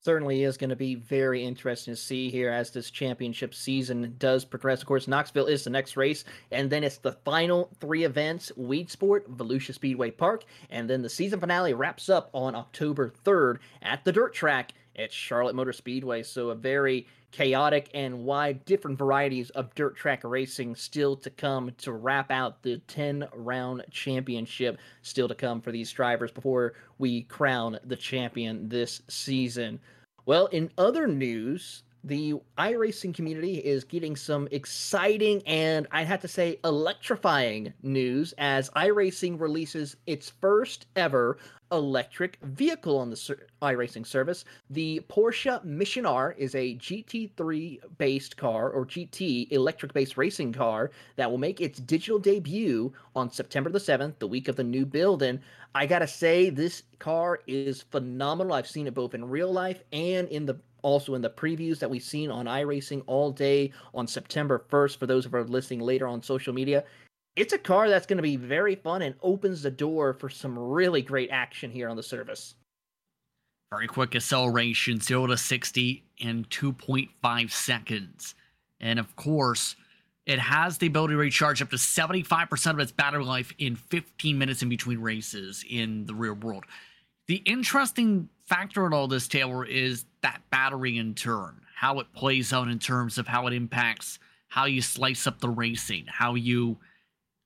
[0.00, 4.42] certainly is going to be very interesting to see here as this championship season does
[4.42, 4.80] progress.
[4.80, 9.28] Of course, Knoxville is the next race, and then it's the final three events Weedsport,
[9.28, 14.12] Volusia Speedway Park, and then the season finale wraps up on October 3rd at the
[14.12, 16.22] dirt track at Charlotte Motor Speedway.
[16.22, 21.70] So, a very chaotic and wide, different varieties of dirt track racing still to come
[21.78, 27.22] to wrap out the 10 round championship still to come for these drivers before we
[27.22, 29.78] crown the champion this season.
[30.26, 36.28] Well, in other news, the iRacing community is getting some exciting and I'd have to
[36.28, 41.38] say electrifying news as iRacing releases its first ever
[41.72, 44.44] electric vehicle on the iRacing service.
[44.70, 50.90] The Porsche Mission R is a GT3 based car or GT electric based racing car
[51.16, 54.86] that will make its digital debut on September the 7th, the week of the new
[54.86, 55.22] build.
[55.22, 55.40] And
[55.74, 58.52] I gotta say, this car is phenomenal.
[58.52, 61.90] I've seen it both in real life and in the also in the previews that
[61.90, 66.06] we've seen on iRacing all day on September 1st for those of are listening later
[66.06, 66.84] on social media
[67.38, 70.58] it's a car that's going to be very fun and opens the door for some
[70.58, 72.56] really great action here on the service.
[73.70, 78.34] Very quick acceleration, 0 to 60 in 2.5 seconds.
[78.80, 79.76] And of course,
[80.26, 84.36] it has the ability to recharge up to 75% of its battery life in 15
[84.36, 86.64] minutes in between races in the real world.
[87.28, 92.52] The interesting factor in all this, Taylor, is that battery in turn, how it plays
[92.52, 96.78] out in terms of how it impacts how you slice up the racing, how you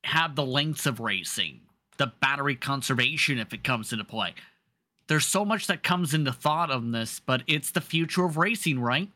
[0.03, 1.61] have the lengths of racing,
[1.97, 4.33] the battery conservation if it comes into play.
[5.07, 8.79] There's so much that comes into thought on this, but it's the future of racing,
[8.79, 9.09] right?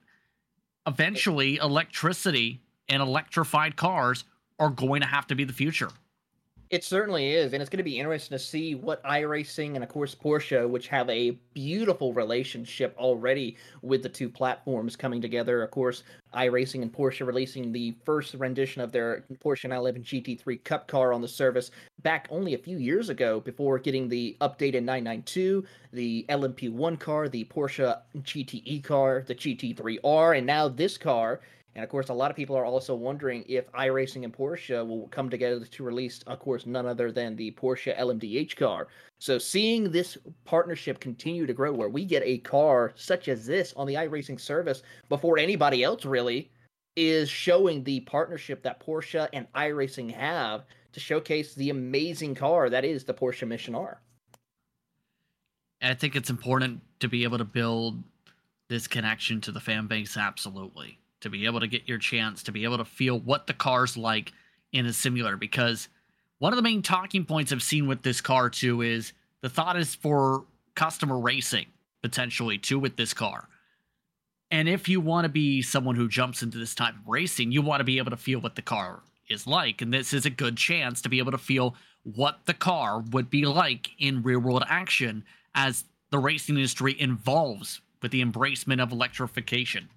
[0.85, 4.23] Eventually, electricity and electrified cars
[4.59, 5.89] are going to have to be the future.
[6.69, 9.89] It certainly is, and it's going to be interesting to see what iRacing and of
[9.89, 15.63] course Porsche, which have a beautiful relationship already with the two platforms coming together.
[15.63, 16.03] Of course,
[16.33, 21.21] iRacing and Porsche releasing the first rendition of their Porsche 911 GT3 Cup car on
[21.21, 26.99] the service back only a few years ago before getting the updated 992, the LMP1
[26.99, 31.39] car, the Porsche GTE car, the GT3R, and now this car
[31.77, 35.07] and of course, a lot of people are also wondering if iRacing and Porsche will
[35.09, 38.87] come together to release, of course, none other than the Porsche LMDH car.
[39.19, 43.75] So seeing this partnership continue to grow, where we get a car such as this
[43.77, 46.49] on the iRacing service before anybody else really,
[46.95, 52.85] is showing the partnership that Porsche and iRacing have to showcase the amazing car that
[52.85, 54.01] is the Porsche Mission R.
[55.83, 58.01] I think it's important to be able to build
[58.67, 62.51] this connection to the fan base absolutely to be able to get your chance to
[62.51, 64.33] be able to feel what the car's like
[64.71, 65.87] in a simulator because
[66.39, 69.77] one of the main talking points I've seen with this car too is the thought
[69.77, 71.65] is for customer racing
[72.01, 73.47] potentially too with this car.
[74.49, 77.61] And if you want to be someone who jumps into this type of racing, you
[77.61, 79.81] want to be able to feel what the car is like.
[79.81, 83.29] And this is a good chance to be able to feel what the car would
[83.29, 88.91] be like in real world action as the racing industry evolves with the embracement of
[88.91, 89.89] electrification.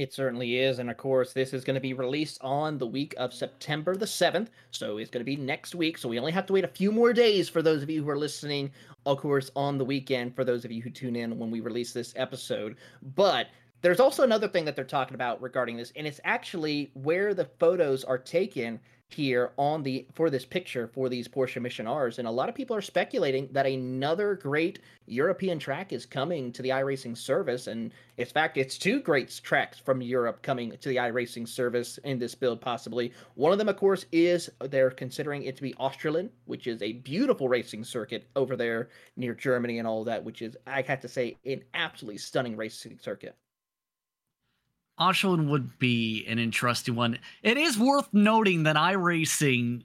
[0.00, 0.78] It certainly is.
[0.78, 4.06] And of course, this is going to be released on the week of September the
[4.06, 4.48] 7th.
[4.70, 5.98] So it's going to be next week.
[5.98, 8.08] So we only have to wait a few more days for those of you who
[8.08, 8.72] are listening,
[9.04, 11.92] of course, on the weekend, for those of you who tune in when we release
[11.92, 12.76] this episode.
[13.14, 13.48] But
[13.82, 17.50] there's also another thing that they're talking about regarding this, and it's actually where the
[17.58, 18.80] photos are taken
[19.14, 22.54] here on the for this picture for these Porsche Mission R's, and a lot of
[22.54, 27.92] people are speculating that another great European track is coming to the iRacing service, and
[28.16, 32.34] in fact, it's two great tracks from Europe coming to the iRacing service in this
[32.34, 33.12] build, possibly.
[33.34, 36.92] One of them, of course, is they're considering it to be Oschersleben, which is a
[36.92, 41.08] beautiful racing circuit over there near Germany and all that, which is I have to
[41.08, 43.34] say an absolutely stunning racing circuit.
[45.00, 47.18] Oschersleben would be an interesting one.
[47.42, 49.82] It is worth noting that iRacing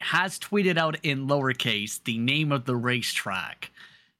[0.00, 3.70] has tweeted out in lowercase the name of the racetrack.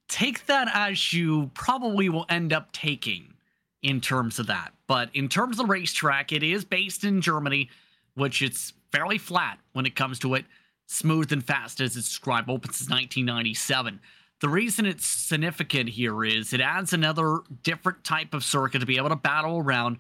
[0.09, 3.35] Take that as you probably will end up taking
[3.83, 4.73] in terms of that.
[4.87, 7.69] But in terms of the racetrack, it is based in Germany,
[8.15, 10.47] which it's fairly flat when it comes to it,
[10.87, 14.01] smooth and fast as it's described, open since 1997.
[14.41, 18.97] The reason it's significant here is it adds another different type of circuit to be
[18.97, 19.99] able to battle around.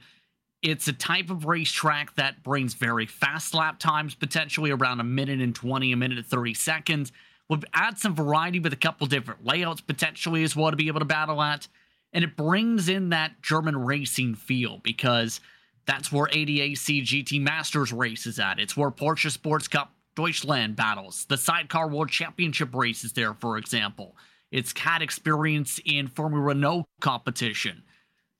[0.62, 5.40] It's a type of racetrack that brings very fast lap times, potentially around a minute
[5.40, 7.12] and 20, a minute and 30 seconds.
[7.48, 11.01] Would add some variety with a couple different layouts potentially as well to be able
[11.01, 11.66] to battle at.
[12.12, 15.40] And it brings in that German racing feel because
[15.88, 18.61] That's where ADAC GT Masters races at.
[18.61, 21.24] It's where Porsche Sports Cup Deutschland battles.
[21.24, 24.14] The Sidecar World Championship race is there, for example.
[24.50, 27.82] It's had experience in Formula Renault competition.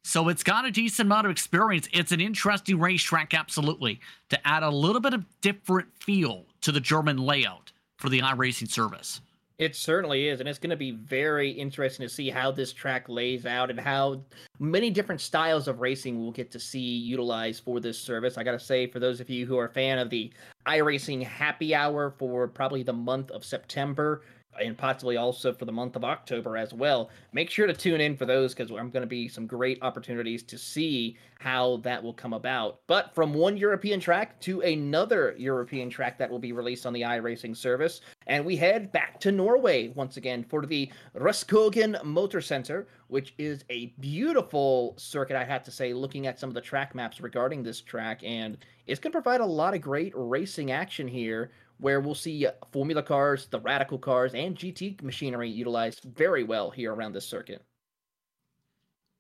[0.05, 1.89] So it's got a decent amount of experience.
[1.93, 6.81] It's an interesting racetrack, absolutely, to add a little bit of different feel to the
[6.81, 9.21] German layout for the iRacing service.
[9.59, 13.09] It certainly is, and it's going to be very interesting to see how this track
[13.09, 14.23] lays out and how
[14.61, 18.39] many different styles of racing we'll get to see utilized for this service.
[18.39, 20.33] I got to say, for those of you who are a fan of the
[20.65, 24.23] iRacing Happy Hour for probably the month of September,
[24.63, 27.11] and possibly also for the month of October as well.
[27.33, 30.43] Make sure to tune in for those because I'm going to be some great opportunities
[30.45, 32.81] to see how that will come about.
[32.87, 37.03] But from one European track to another European track that will be released on the
[37.03, 42.89] iRacing service, and we head back to Norway once again for the Rudskogen Motor Center,
[43.09, 46.95] which is a beautiful circuit, I have to say, looking at some of the track
[46.95, 51.09] maps regarding this track, and it's going to provide a lot of great racing action
[51.09, 56.71] here where we'll see Formula cars, the Radical cars, and GT machinery utilized very well
[56.71, 57.63] here around this circuit.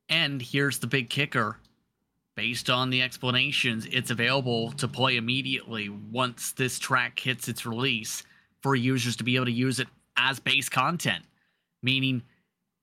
[0.09, 1.59] And here's the big kicker.
[2.35, 8.23] Based on the explanations, it's available to play immediately once this track hits its release
[8.63, 11.25] for users to be able to use it as base content,
[11.83, 12.23] meaning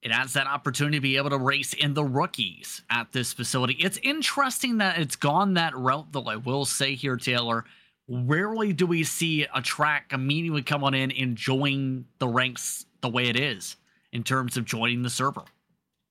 [0.06, 3.74] it has that opportunity to be able to race in the rookies at this facility.
[3.80, 7.66] It's interesting that it's gone that route, though, I will say here, Taylor
[8.08, 13.10] rarely do we see a track immediately come on in and join the ranks the
[13.10, 13.78] way it is
[14.14, 15.42] in terms of joining the server.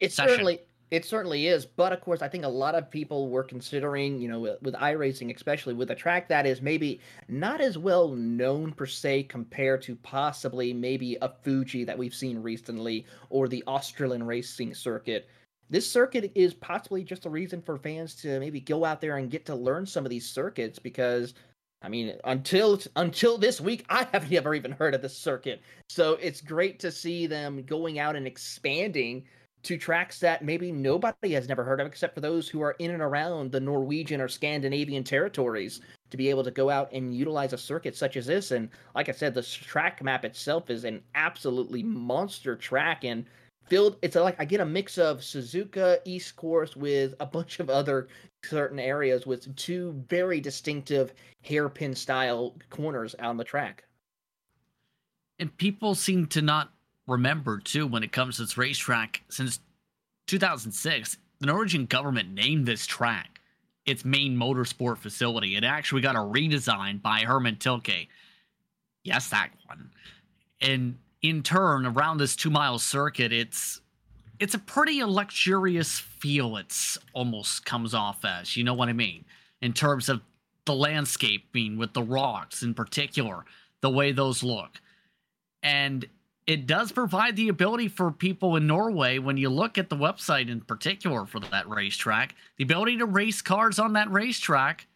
[0.01, 0.31] It session.
[0.31, 4.21] certainly it certainly is, but of course, I think a lot of people were considering,
[4.21, 8.09] you know, with, with iRacing, especially with a track that is maybe not as well
[8.09, 13.65] known per se compared to possibly maybe a Fuji that we've seen recently or the
[13.67, 15.29] Australian racing circuit.
[15.71, 19.31] This circuit is possibly just a reason for fans to maybe go out there and
[19.31, 21.35] get to learn some of these circuits because
[21.85, 25.61] I mean, until until this week, I have never even heard of the circuit.
[25.91, 29.25] So it's great to see them going out and expanding
[29.65, 32.91] to tracks that maybe nobody has never heard of, except for those who are in
[32.91, 37.53] and around the Norwegian or Scandinavian territories, to be able to go out and utilize
[37.53, 38.51] a circuit such as this.
[38.51, 43.25] And like I said, the track map itself is an absolutely monster track, and
[43.67, 47.71] filled it's like i get a mix of suzuka east course with a bunch of
[47.71, 48.09] other
[48.45, 53.85] certain areas with two very distinctive hairpin style corners on the track
[55.39, 56.74] and people seem to not
[57.07, 59.61] remember too when it comes to this racetrack since
[60.27, 63.41] 2006 the norwegian government named this track
[63.87, 65.57] its main motorsport facility.
[65.57, 68.09] It actually got a redesign by hermann tilke.
[69.03, 69.91] Yes that one.
[70.61, 73.81] And in turn around this two mile circuit it's
[74.41, 79.25] it's a pretty luxurious feel it's almost comes off as you know what i mean?
[79.61, 80.23] In terms of
[80.67, 83.45] the landscaping with the rocks in particular
[83.81, 84.81] the way those look.
[85.63, 86.07] And
[86.47, 90.51] it does provide the ability for people in norway when you look at the website
[90.51, 94.87] in particular for that racetrack the ability to race cars on that racetrack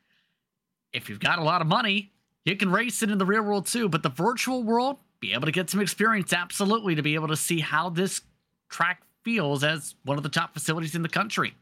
[0.92, 2.12] if you've got a lot of money
[2.44, 5.46] you can race it in the real world too but the virtual world be able
[5.46, 8.22] to get some experience, absolutely, to be able to see how this
[8.68, 11.54] track feels as one of the top facilities in the country.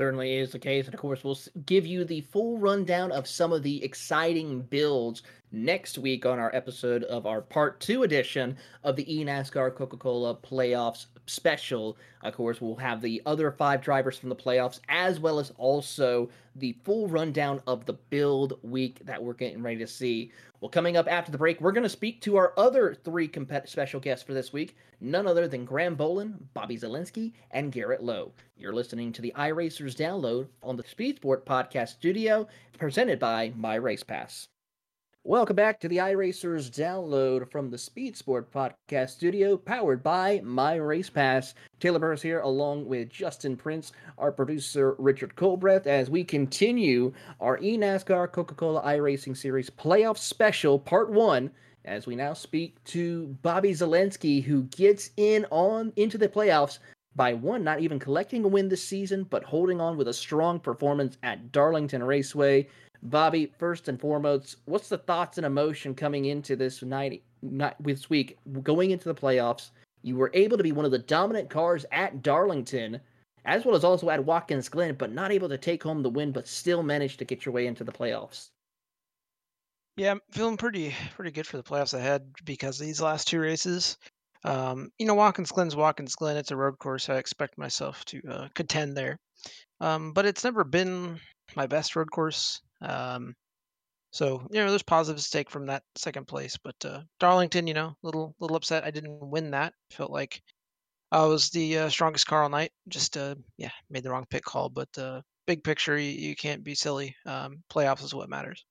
[0.00, 0.86] Certainly is the case.
[0.86, 5.22] And of course, we'll give you the full rundown of some of the exciting builds
[5.52, 10.34] next week on our episode of our part two edition of the eNASCAR Coca Cola
[10.34, 11.98] Playoffs special.
[12.22, 16.28] Of course, we'll have the other five drivers from the playoffs, as well as also
[16.54, 20.30] the full rundown of the build week that we're getting ready to see.
[20.60, 23.66] Well, coming up after the break, we're going to speak to our other three comp-
[23.66, 28.32] special guests for this week, none other than Graham Bowlin, Bobby Zalenski, and Garrett Lowe.
[28.58, 32.46] You're listening to the iRacers download on the Speed Sport Podcast Studio,
[32.78, 34.48] presented by My Race Pass.
[35.24, 40.76] Welcome back to the iRacers download from the Speed Sport Podcast Studio, powered by My
[40.76, 41.52] Race Pass.
[41.78, 47.58] Taylor Burris here, along with Justin Prince, our producer Richard Colbreth, as we continue our
[47.58, 51.50] eNASCAR Coca Cola iRacing Series Playoff Special Part 1.
[51.84, 56.78] As we now speak to Bobby Zalenski, who gets in on into the playoffs
[57.14, 60.58] by one, not even collecting a win this season, but holding on with a strong
[60.58, 62.68] performance at Darlington Raceway.
[63.02, 68.10] Bobby, first and foremost, what's the thoughts and emotion coming into this night, not this
[68.10, 69.70] week, going into the playoffs?
[70.02, 73.00] You were able to be one of the dominant cars at Darlington,
[73.44, 76.32] as well as also at Watkins Glen, but not able to take home the win,
[76.32, 78.50] but still managed to get your way into the playoffs.
[79.96, 83.98] Yeah, I'm feeling pretty pretty good for the playoffs ahead because these last two races.
[84.44, 86.38] Um, you know, Watkins Glen's Watkins Glen.
[86.38, 87.10] It's a road course.
[87.10, 89.18] I expect myself to uh, contend there.
[89.80, 91.20] Um, but it's never been
[91.56, 92.62] my best road course.
[92.80, 93.34] Um,
[94.12, 96.56] so you know, there's positives to take from that second place.
[96.62, 99.74] But uh, Darlington, you know, little little upset I didn't win that.
[99.90, 100.42] Felt like
[101.12, 102.72] I was the uh, strongest car all night.
[102.88, 104.68] Just uh, yeah, made the wrong pit call.
[104.68, 107.14] But uh, big picture, you, you can't be silly.
[107.26, 108.64] Um, playoffs is what matters.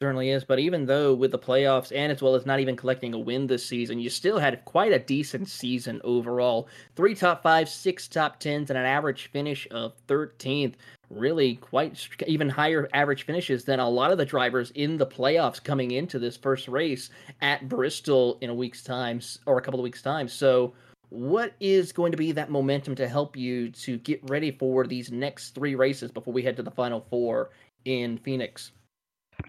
[0.00, 3.14] Certainly is, but even though with the playoffs and as well as not even collecting
[3.14, 6.68] a win this season, you still had quite a decent season overall.
[6.96, 10.74] Three top five, six top tens, and an average finish of 13th.
[11.14, 15.62] Really, quite even higher average finishes than a lot of the drivers in the playoffs
[15.62, 17.10] coming into this first race
[17.42, 20.26] at Bristol in a week's time or a couple of weeks' time.
[20.26, 20.72] So,
[21.10, 25.12] what is going to be that momentum to help you to get ready for these
[25.12, 27.50] next three races before we head to the final four
[27.84, 28.72] in Phoenix?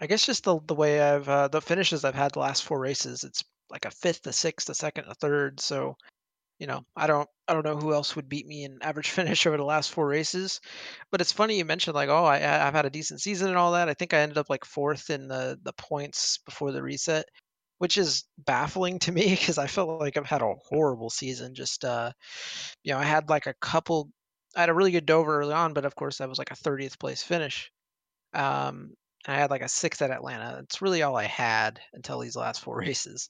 [0.02, 2.80] I guess just the the way I've uh, the finishes I've had the last four
[2.80, 5.62] races, it's like a fifth, a sixth, a second, a third.
[5.62, 5.96] So,
[6.60, 9.46] you know, I don't I don't know who else would beat me in average finish
[9.46, 10.62] over the last four races.
[11.12, 12.38] But it's funny you mentioned like, oh, I
[12.68, 13.90] I've had a decent season and all that.
[13.90, 17.26] I think I ended up like fourth in the the points before the reset,
[17.80, 21.56] which is baffling to me because I felt like I've had a horrible season.
[21.56, 22.12] Just uh,
[22.84, 24.10] you know, I had like a couple.
[24.56, 26.56] I had a really good Dover early on, but of course that was like a
[26.56, 27.72] 30th place finish.
[28.34, 28.94] Um,
[29.28, 30.58] I had like a sixth at Atlanta.
[30.58, 33.30] That's really all I had until these last four races.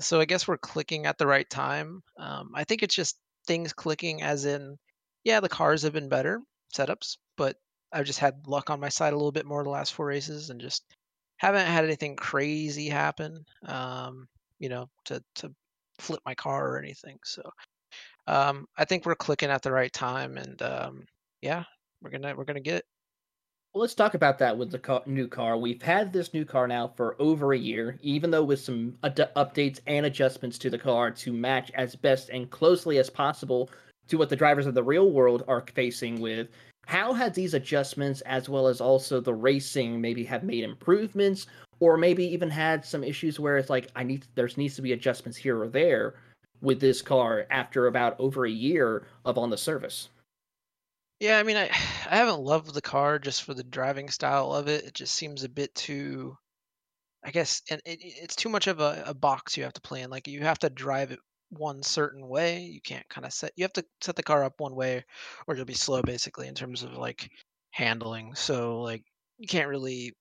[0.00, 2.02] So I guess we're clicking at the right time.
[2.18, 4.76] Um, I think it's just things clicking, as in,
[5.24, 6.40] yeah, the cars have been better
[6.74, 7.56] setups, but
[7.92, 10.50] I've just had luck on my side a little bit more the last four races,
[10.50, 10.84] and just
[11.36, 13.44] haven't had anything crazy happen.
[13.66, 14.28] Um,
[14.58, 15.54] you know, to to
[15.98, 17.18] flip my car or anything.
[17.24, 17.42] So
[18.26, 21.04] um, I think we're clicking at the right time, and um,
[21.42, 21.64] yeah,
[22.02, 22.84] we're gonna we're gonna get it.
[23.74, 25.56] Well, let's talk about that with the car, new car.
[25.56, 29.30] We've had this new car now for over a year, even though with some ad-
[29.34, 33.70] updates and adjustments to the car to match as best and closely as possible
[34.08, 36.48] to what the drivers of the real world are facing with.
[36.86, 41.46] How has these adjustments, as well as also the racing, maybe have made improvements,
[41.80, 44.92] or maybe even had some issues where it's like I need there's needs to be
[44.92, 46.16] adjustments here or there
[46.60, 50.10] with this car after about over a year of on the service?
[51.22, 51.66] Yeah, I mean, I
[52.10, 54.84] I haven't loved the car just for the driving style of it.
[54.84, 56.36] It just seems a bit too,
[57.24, 60.02] I guess, and it, it's too much of a, a box you have to play
[60.02, 60.10] in.
[60.10, 61.20] Like you have to drive it
[61.50, 62.60] one certain way.
[62.62, 63.52] You can't kind of set.
[63.56, 65.04] You have to set the car up one way,
[65.46, 67.30] or you'll be slow, basically, in terms of like
[67.70, 68.34] handling.
[68.34, 69.04] So like
[69.38, 70.14] you can't really.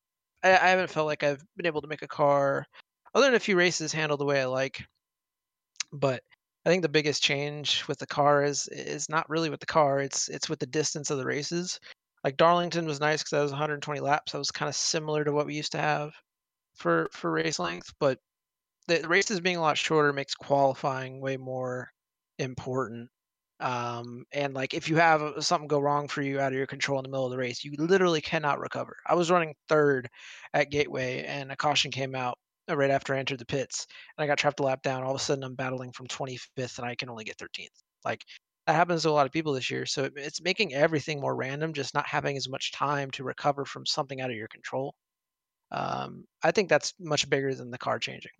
[0.43, 2.68] I, I haven't felt like I've been able to make a car,
[3.16, 4.86] other than a few races, handle the way I like.
[5.93, 6.24] But
[6.66, 9.99] I think the biggest change with the car is is not really with the car.
[9.99, 11.80] It's it's with the distance of the races.
[12.24, 14.32] Like Darlington was nice because that was 120 laps.
[14.32, 16.14] That was kind of similar to what we used to have
[16.76, 18.20] for for race length, but
[18.88, 21.89] the, races being a lot shorter makes qualifying way more
[22.39, 23.09] important.
[23.59, 26.68] Um, and like if you have uh, something go wrong for you out of your
[26.68, 28.97] control in the middle of the race, you literally cannot recover.
[29.07, 30.09] I was running third
[30.53, 32.38] at Gateway, and a caution came out
[32.70, 33.88] right after I entered the pits,
[34.18, 35.03] and I got trapped a lap down.
[35.03, 37.84] All of a sudden, I'm battling from 25th, and I can only get 13th.
[38.05, 38.26] Like
[38.68, 39.86] that happens to a lot of people this year.
[39.86, 43.66] So it, it's making everything more random, just not having as much time to recover
[43.66, 44.95] from something out of your control.
[45.72, 48.32] Um, I think that's much bigger than the car changing.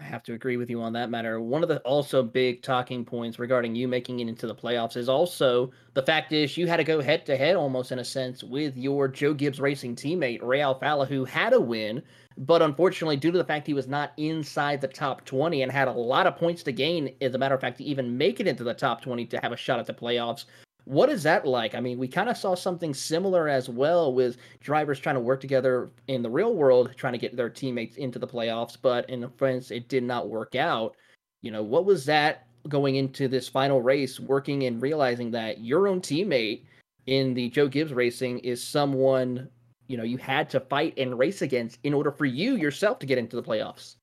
[0.00, 1.40] I have to agree with you on that matter.
[1.40, 5.08] One of the also big talking points regarding you making it into the playoffs is
[5.08, 8.44] also the fact is you had to go head to head almost in a sense
[8.44, 12.02] with your Joe Gibbs Racing teammate Ray Alfalla, who had a win,
[12.36, 15.88] but unfortunately, due to the fact he was not inside the top 20 and had
[15.88, 18.46] a lot of points to gain, as a matter of fact, to even make it
[18.46, 20.44] into the top 20 to have a shot at the playoffs,
[20.88, 21.74] what is that like?
[21.74, 25.38] I mean, we kind of saw something similar as well with drivers trying to work
[25.38, 29.28] together in the real world, trying to get their teammates into the playoffs, but in
[29.36, 30.96] France, it did not work out.
[31.42, 35.88] You know, what was that going into this final race, working and realizing that your
[35.88, 36.64] own teammate
[37.04, 39.46] in the Joe Gibbs racing is someone,
[39.88, 43.06] you know, you had to fight and race against in order for you yourself to
[43.06, 43.96] get into the playoffs?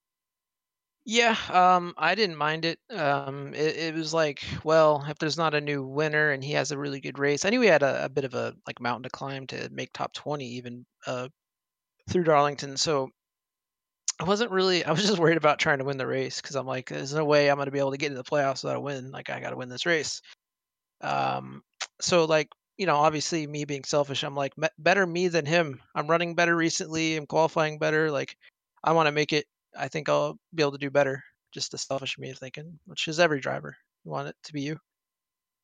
[1.08, 2.80] Yeah, um, I didn't mind it.
[2.89, 6.72] Um, it, it was like, well, if there's not a new winner and he has
[6.72, 9.03] a really good race, I knew he had a, a bit of a like mountain
[9.03, 11.30] to climb to make top 20 even uh,
[12.10, 12.78] through Darlington.
[12.78, 13.12] So
[14.20, 16.66] I wasn't really, I was just worried about trying to win the race because I'm
[16.66, 18.78] like, there's no way I'm going to be able to get into the playoffs without
[18.78, 19.12] a win.
[19.12, 20.22] Like, I got to win this race.
[21.01, 21.64] Um,
[22.01, 25.82] so like, you know, obviously me being selfish, I'm like, better me than him.
[25.95, 27.16] I'm running better recently.
[27.18, 28.12] I'm qualifying better.
[28.12, 28.38] Like,
[28.84, 29.45] I want to make it
[29.78, 31.23] I think I'll be able to do better.
[31.53, 33.76] Just the selfish me of thinking, which is every driver.
[34.03, 34.78] You want it to be you.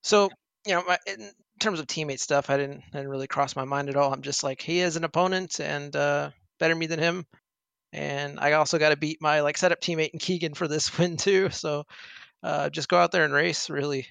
[0.03, 0.29] So,
[0.65, 3.97] you know, in terms of teammate stuff, I didn't, didn't really cross my mind at
[3.97, 4.13] all.
[4.13, 7.25] I'm just like, he is an opponent and uh, better me than him.
[7.93, 11.17] And I also got to beat my like setup teammate in Keegan for this win
[11.17, 11.49] too.
[11.49, 11.83] So
[12.43, 14.07] uh, just go out there and race, really.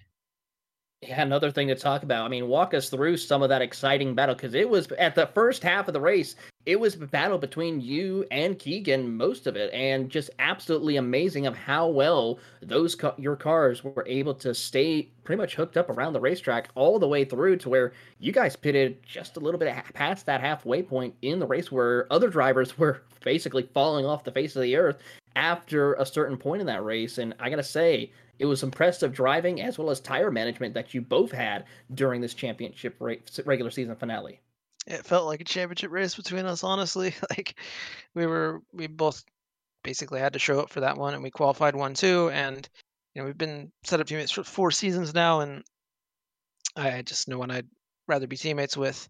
[1.02, 2.26] Yeah, another thing to talk about.
[2.26, 5.28] I mean, walk us through some of that exciting battle because it was at the
[5.28, 6.36] first half of the race.
[6.66, 11.46] It was a battle between you and Keegan, most of it, and just absolutely amazing
[11.46, 15.88] of how well those ca- your cars were able to stay pretty much hooked up
[15.88, 19.58] around the racetrack all the way through to where you guys pitted just a little
[19.58, 24.22] bit past that halfway point in the race, where other drivers were basically falling off
[24.22, 24.98] the face of the earth
[25.34, 27.16] after a certain point in that race.
[27.16, 28.10] And I gotta say,
[28.40, 32.32] it was impressive driving as well as tire management that you both had during this
[32.32, 34.40] championship race, regular season finale.
[34.86, 37.14] It felt like a championship race between us, honestly.
[37.30, 37.54] Like
[38.14, 39.22] we were, we both
[39.84, 42.30] basically had to show up for that one, and we qualified one too.
[42.30, 42.66] And
[43.14, 45.62] you know, we've been set up teammates for four seasons now, and
[46.74, 47.68] I just know one I'd
[48.08, 49.06] rather be teammates with.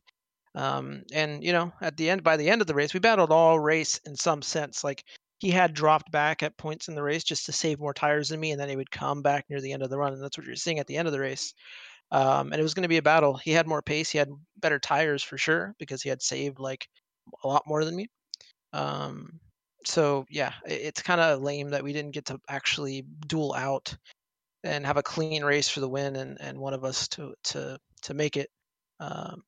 [0.57, 3.31] Um, and you know, at the end, by the end of the race, we battled
[3.31, 4.83] all race in some sense.
[4.83, 5.05] Like
[5.41, 8.39] he had dropped back at points in the race just to save more tires than
[8.39, 10.37] me, and then he would come back near the end of the run, and that's
[10.37, 11.55] what you're seeing at the end of the race.
[12.13, 13.37] Um, and it was going to be a battle.
[13.37, 14.29] He had more pace, he had
[14.59, 16.87] better tires for sure because he had saved like
[17.43, 18.09] a lot more than me.
[18.75, 19.41] Um,
[19.87, 23.97] so yeah, it, it's kind of lame that we didn't get to actually duel out
[24.63, 27.79] and have a clean race for the win, and, and one of us to to
[28.03, 28.51] to make it.
[29.01, 29.43] Um,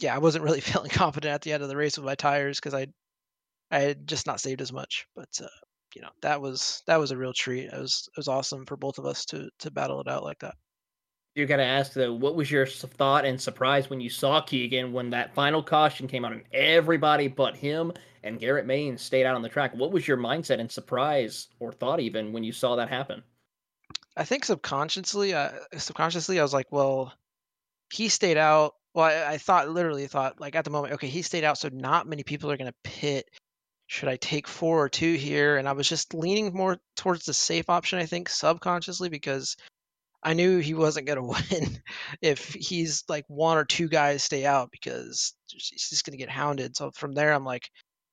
[0.00, 2.58] yeah, I wasn't really feeling confident at the end of the race with my tires
[2.58, 2.88] because I
[3.70, 5.48] I had just not saved as much, but uh,
[5.94, 7.64] you know that was that was a real treat.
[7.64, 10.38] It was it was awesome for both of us to to battle it out like
[10.40, 10.54] that.
[11.34, 14.92] You got to ask though, what was your thought and surprise when you saw Keegan
[14.92, 17.92] when that final caution came out and everybody but him
[18.22, 19.74] and Garrett Manes stayed out on the track?
[19.74, 23.22] What was your mindset and surprise or thought even when you saw that happen?
[24.16, 27.12] I think subconsciously, uh, subconsciously, I was like, well,
[27.92, 28.72] he stayed out.
[28.94, 31.68] Well, I, I thought literally thought like at the moment, okay, he stayed out, so
[31.70, 33.28] not many people are going to pit
[33.86, 35.56] should I take four or two here?
[35.56, 39.56] And I was just leaning more towards the safe option, I think, subconsciously, because
[40.22, 41.82] I knew he wasn't going to win
[42.20, 46.30] if he's like one or two guys stay out because he's just going to get
[46.30, 46.76] hounded.
[46.76, 47.70] So from there, I'm like,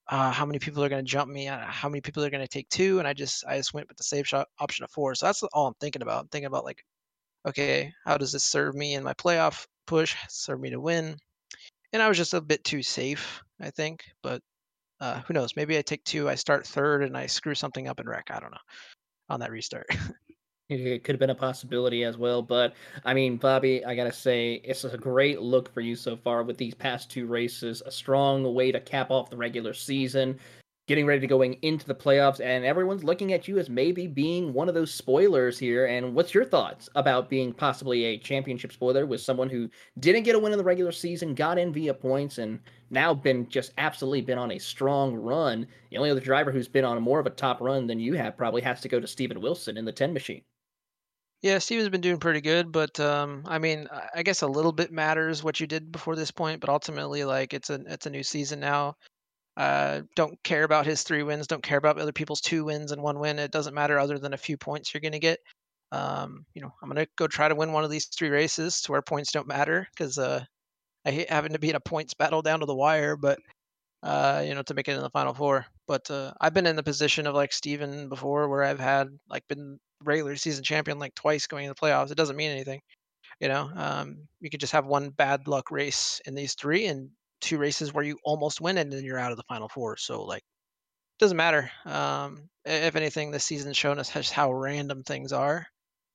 [0.10, 1.48] uh, how many people are going to jump me?
[1.48, 3.00] Uh, how many people are going to take two?
[3.00, 5.16] And I just I just went with the safe shot option of four.
[5.16, 6.22] So that's all I'm thinking about.
[6.22, 6.84] I'm thinking about like,
[7.48, 10.16] okay, how does this serve me in my playoff push?
[10.30, 11.16] Serve me to win?
[11.94, 14.04] And I was just a bit too safe, I think.
[14.22, 14.42] But
[15.00, 15.56] uh, who knows?
[15.56, 18.30] Maybe I take two, I start third, and I screw something up and wreck.
[18.32, 18.58] I don't know
[19.30, 19.88] on that restart.
[20.70, 22.42] it could have been a possibility as well.
[22.42, 22.74] But
[23.06, 26.58] I mean, Bobby, I gotta say, it's a great look for you so far with
[26.58, 27.82] these past two races.
[27.86, 30.40] A strong way to cap off the regular season
[30.88, 34.52] getting ready to going into the playoffs and everyone's looking at you as maybe being
[34.54, 35.86] one of those spoilers here.
[35.86, 39.70] And what's your thoughts about being possibly a championship spoiler with someone who
[40.00, 42.60] didn't get a win in the regular season got in via points and
[42.90, 45.68] now been just absolutely been on a strong run?
[45.90, 48.36] The only other driver who's been on more of a top run than you have
[48.36, 50.44] probably has to go to Steven Wilson in the 10 machine.
[51.42, 54.94] Yeah, Steven's been doing pretty good, but um, I mean, I guess a little bit
[54.94, 58.24] matters what you did before this point, but ultimately, like it's a it's a new
[58.24, 58.96] season now.
[59.56, 61.48] Uh, don't care about his three wins.
[61.48, 63.40] Don't care about other people's two wins and one win.
[63.40, 65.40] It doesn't matter other than a few points you're going to get.
[65.92, 68.82] Um, you know, I'm going to go try to win one of these three races
[68.82, 70.44] to where points don't matter because uh,
[71.06, 73.40] I hate having to be in a points battle down to the wire, but
[74.02, 75.66] uh, you know, to make it in the final four.
[75.88, 79.48] But uh, I've been in the position of like Steven before, where I've had like
[79.48, 82.12] been regular season champion like twice going into the playoffs.
[82.12, 82.82] It doesn't mean anything.
[83.40, 87.10] You know, um, you could just have one bad luck race in these three, and
[87.44, 89.98] two races where you almost win and then you're out of the final four.
[89.98, 91.70] So like it doesn't matter.
[91.86, 95.68] Um, if anything, this season's shown us just how random things are,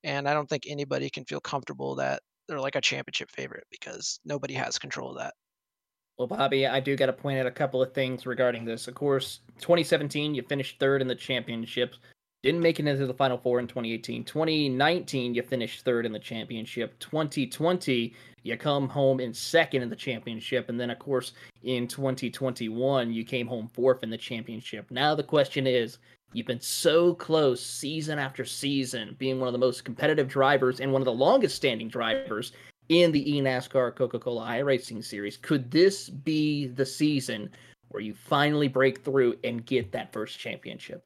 [0.03, 4.19] and I don't think anybody can feel comfortable that they're like a championship favorite because
[4.25, 5.33] nobody has control of that.
[6.17, 8.89] Well, Bobby, I do got to point out a couple of things regarding this.
[8.89, 11.95] Of course, 2017, you finished third in the championship.
[12.41, 14.23] Didn't make it into the Final Four in 2018.
[14.23, 16.97] 2019, you finished third in the championship.
[16.99, 18.13] 2020,
[18.43, 20.69] you come home in second in the championship.
[20.69, 21.33] And then, of course,
[21.63, 24.89] in 2021, you came home fourth in the championship.
[24.89, 25.97] Now, the question is
[26.31, 30.93] you've been so close season after season, being one of the most competitive drivers and
[30.93, 32.53] one of the longest standing drivers
[32.87, 35.35] in the eNASCAR Coca Cola iRacing Series.
[35.35, 37.49] Could this be the season
[37.89, 41.03] where you finally break through and get that first championship?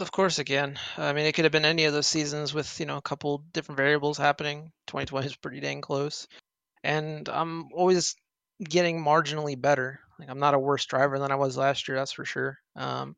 [0.00, 0.78] Of course, again.
[0.96, 3.38] I mean, it could have been any of those seasons with, you know, a couple
[3.52, 4.72] different variables happening.
[4.86, 6.26] 2020 is pretty dang close.
[6.84, 8.16] And I'm always
[8.62, 10.00] getting marginally better.
[10.18, 12.58] Like, I'm not a worse driver than I was last year, that's for sure.
[12.76, 13.16] Um,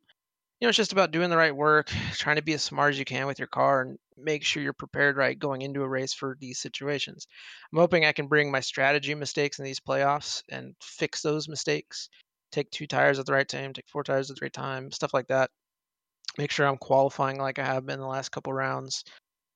[0.59, 2.99] you know, it's just about doing the right work, trying to be as smart as
[2.99, 6.13] you can with your car and make sure you're prepared right going into a race
[6.13, 7.27] for these situations.
[7.73, 12.09] I'm hoping I can bring my strategy mistakes in these playoffs and fix those mistakes.
[12.51, 15.13] Take two tires at the right time, take four tires at the right time, stuff
[15.13, 15.51] like that
[16.37, 19.03] make sure I'm qualifying like I have been the last couple rounds.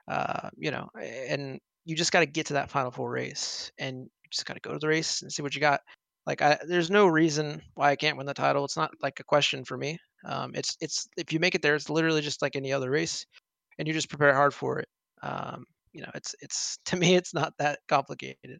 [0.07, 4.01] Uh, you know, and you just got to get to that final four race, and
[4.03, 5.82] you just got to go to the race and see what you got.
[6.26, 8.65] Like, I, there's no reason why I can't win the title.
[8.65, 9.97] It's not like a question for me.
[10.26, 13.26] Um, it's it's if you make it there, it's literally just like any other race,
[13.80, 14.88] and you just prepare hard for it.
[15.21, 18.59] Um, you know, it's it's to me, it's not that complicated.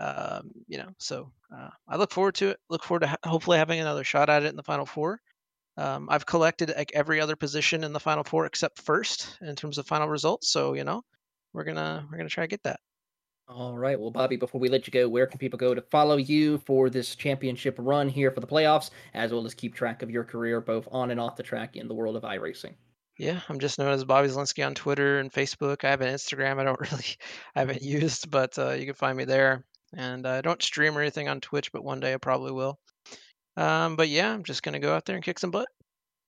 [0.00, 2.58] Um, you know, so uh, I look forward to it.
[2.70, 5.20] Look forward to ha- hopefully having another shot at it in the final four.
[5.76, 9.78] Um, I've collected like every other position in the final four except first in terms
[9.78, 10.50] of final results.
[10.50, 11.02] So you know,
[11.52, 12.80] we're gonna we're gonna try to get that.
[13.46, 14.00] All right.
[14.00, 16.88] Well, Bobby, before we let you go, where can people go to follow you for
[16.88, 20.62] this championship run here for the playoffs, as well as keep track of your career
[20.62, 22.74] both on and off the track in the world of iRacing?
[23.18, 25.84] Yeah, I'm just known as Bobby Zalenski on Twitter and Facebook.
[25.84, 27.04] I have an Instagram I don't really
[27.54, 29.64] I haven't used, but uh, you can find me there.
[29.96, 32.80] And I don't stream or anything on Twitch, but one day I probably will.
[33.56, 35.68] Um, but yeah, I'm just gonna go out there and kick some butt.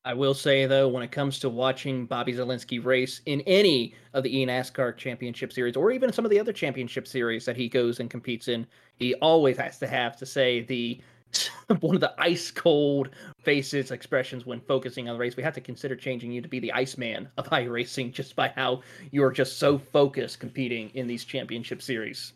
[0.06, 4.22] I will say though, when it comes to watching Bobby Zalenski race in any of
[4.22, 7.98] the eNASCAR Championship Series, or even some of the other Championship Series that he goes
[7.98, 11.00] and competes in, he always has to have to say the
[11.80, 13.10] one of the ice cold
[13.40, 15.36] faces expressions when focusing on the race.
[15.36, 18.82] We have to consider changing you to be the Iceman of iRacing just by how
[19.10, 22.32] you're just so focused competing in these Championship Series.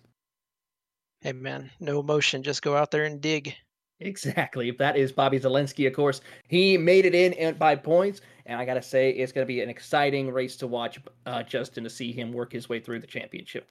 [1.21, 3.55] Hey man, no emotion, just go out there and dig.
[4.01, 4.69] Exactly.
[4.69, 6.23] If that is Bobby Zalenski, of course.
[6.49, 9.61] He made it in by points, and I got to say, it's going to be
[9.61, 13.07] an exciting race to watch, uh, Justin, to see him work his way through the
[13.07, 13.69] championship.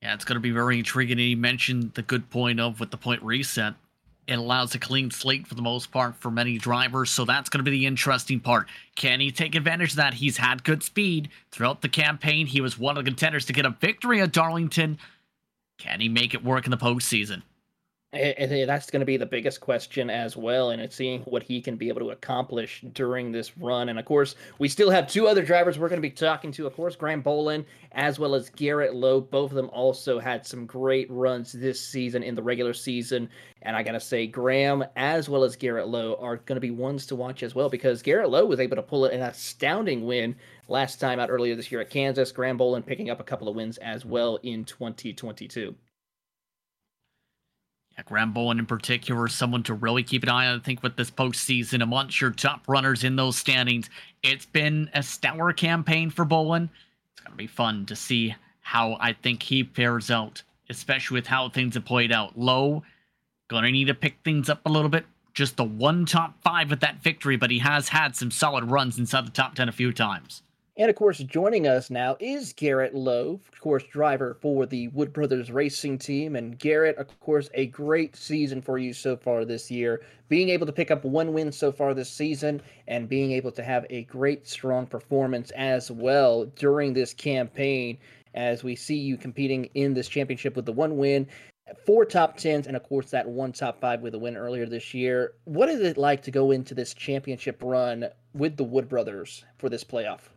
[0.00, 1.18] Yeah, it's going to be very intriguing.
[1.18, 3.74] He mentioned the good point of with the point reset.
[4.26, 7.64] It allows a clean slate for the most part for many drivers, so that's going
[7.64, 8.68] to be the interesting part.
[8.94, 10.14] Can he take advantage of that?
[10.14, 12.46] He's had good speed throughout the campaign.
[12.46, 14.98] He was one of the contenders to get a victory at Darlington.
[15.78, 17.42] Can he make it work in the postseason?
[18.12, 21.76] That's going to be the biggest question as well, and it's seeing what he can
[21.76, 23.88] be able to accomplish during this run.
[23.88, 26.66] And of course, we still have two other drivers we're going to be talking to.
[26.66, 29.22] Of course, Graham Bowlin as well as Garrett Lowe.
[29.22, 33.30] Both of them also had some great runs this season in the regular season.
[33.62, 36.70] And I got to say, Graham as well as Garrett Lowe are going to be
[36.70, 40.36] ones to watch as well because Garrett Lowe was able to pull an astounding win
[40.68, 42.30] last time out earlier this year at Kansas.
[42.30, 45.74] Graham Bowlin picking up a couple of wins as well in 2022.
[47.96, 50.60] Yeah, Graham Bowlin in particular someone to really keep an eye on.
[50.60, 53.90] I think with this postseason, amongst your top runners in those standings,
[54.22, 56.70] it's been a stellar campaign for Bowlin.
[57.12, 61.26] It's going to be fun to see how I think he fares out, especially with
[61.26, 62.38] how things have played out.
[62.38, 62.82] Low,
[63.48, 65.04] going to need to pick things up a little bit.
[65.34, 68.98] Just the one top five with that victory, but he has had some solid runs
[68.98, 70.42] inside the top 10 a few times.
[70.74, 75.12] And of course, joining us now is Garrett Lowe, of course, driver for the Wood
[75.12, 76.34] Brothers Racing Team.
[76.34, 80.00] And Garrett, of course, a great season for you so far this year.
[80.30, 83.62] Being able to pick up one win so far this season and being able to
[83.62, 87.98] have a great, strong performance as well during this campaign
[88.32, 91.26] as we see you competing in this championship with the one win
[91.84, 94.94] four top tens, and of course that one top five with a win earlier this
[94.94, 95.34] year.
[95.44, 99.68] What is it like to go into this championship run with the Wood Brothers for
[99.68, 100.30] this playoff?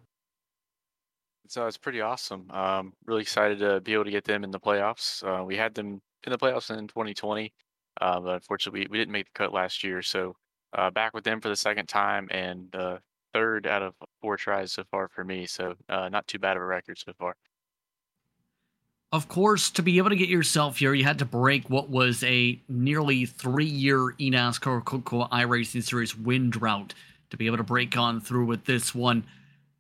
[1.48, 2.50] So it's pretty awesome.
[2.52, 5.24] Um, really excited to be able to get them in the playoffs.
[5.24, 7.54] Uh, we had them in the playoffs in 2020,
[8.02, 10.02] uh, but unfortunately we, we didn't make the cut last year.
[10.02, 10.36] So
[10.74, 12.98] uh, back with them for the second time and uh,
[13.34, 15.46] third out of four tries so far for me.
[15.46, 17.36] So uh, not too bad of a record so far.
[19.12, 22.24] Of course, to be able to get yourself here, you had to break what was
[22.24, 26.94] a nearly three-year eNASCAR Coca-Cola iRacing Series win drought
[27.30, 29.24] to be able to break on through with this one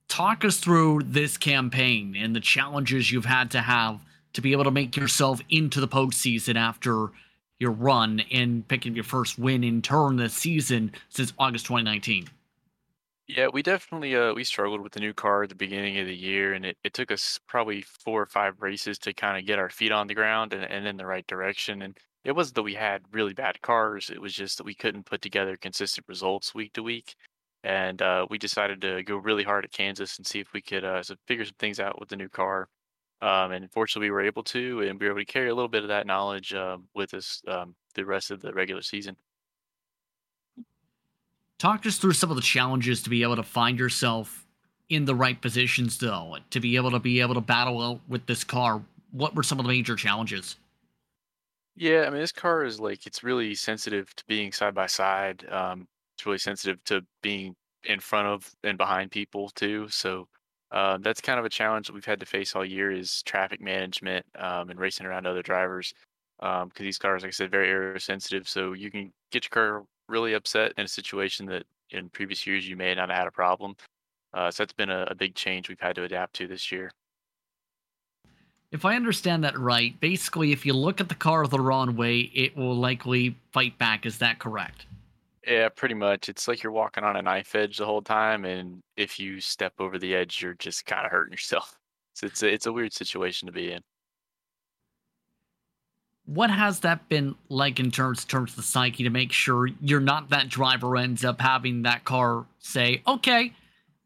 [0.07, 3.99] talk us through this campaign and the challenges you've had to have
[4.33, 7.11] to be able to make yourself into the postseason after
[7.59, 12.27] your run and picking your first win in turn this season since August 2019.
[13.27, 16.15] Yeah, we definitely uh we struggled with the new car at the beginning of the
[16.15, 19.57] year, and it, it took us probably four or five races to kind of get
[19.57, 21.81] our feet on the ground and, and in the right direction.
[21.81, 25.07] And it wasn't that we had really bad cars; it was just that we couldn't
[25.07, 27.15] put together consistent results week to week
[27.65, 30.85] and uh, we decided to go really hard at Kansas and see if we could
[30.85, 32.69] uh, figure some things out with the new car.
[33.23, 35.67] Um, and fortunately, we were able to, and we were able to carry a little
[35.67, 39.17] bit of that knowledge uh, with us um, the rest of the regular season.
[41.57, 44.45] Talk us through some of the challenges to be able to find yourself
[44.89, 48.27] in the right positions, though, to be able to be able to battle out with
[48.27, 48.83] this car.
[49.09, 50.57] What were some of the major challenges?
[51.75, 55.47] Yeah, I mean, this car is like it's really sensitive to being side by side.
[55.49, 59.87] Um, it's really sensitive to being in front of and behind people too.
[59.89, 60.27] So
[60.71, 63.61] uh, that's kind of a challenge that we've had to face all year is traffic
[63.61, 65.93] management um, and racing around other drivers
[66.39, 68.47] because um, these cars, like I said, very aero sensitive.
[68.47, 72.67] So you can get your car really upset in a situation that in previous years
[72.67, 73.75] you may not have had a problem.
[74.33, 76.91] Uh, so that's been a, a big change we've had to adapt to this year.
[78.71, 82.31] if I understand that right, basically, if you look at the car the wrong way,
[82.33, 84.05] it will likely fight back.
[84.05, 84.87] Is that correct?
[85.47, 86.27] Yeah, pretty much.
[86.29, 89.73] It's like you're walking on a knife edge the whole time, and if you step
[89.79, 91.77] over the edge, you're just kind of hurting yourself.
[92.17, 93.81] So it's a, it's a weird situation to be in.
[96.25, 99.99] What has that been like in terms terms of the psyche to make sure you're
[99.99, 103.51] not that driver ends up having that car say, "Okay,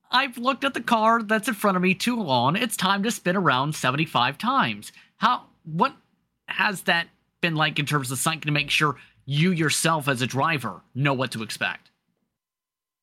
[0.09, 2.55] I've looked at the car that's in front of me too long.
[2.55, 5.95] It's time to spin around 75 times." How what
[6.47, 7.09] has that
[7.41, 8.95] been like in terms of psyche to make sure
[9.29, 11.91] you yourself as a driver know what to expect?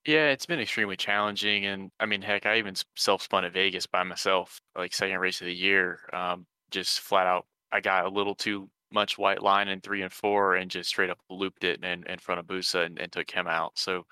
[0.04, 3.86] Yeah, it's been extremely challenging, and I mean, heck, I even self spun at Vegas
[3.86, 6.00] by myself, like second race of the year.
[6.12, 10.12] Um, just flat out, I got a little too much white line in three and
[10.12, 13.30] four, and just straight up looped it in, in front of Bussa and, and took
[13.30, 13.78] him out.
[13.78, 14.04] So,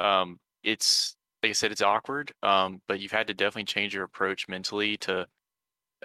[0.00, 4.04] um, it's like I said, it's awkward, um, but you've had to definitely change your
[4.04, 5.26] approach mentally to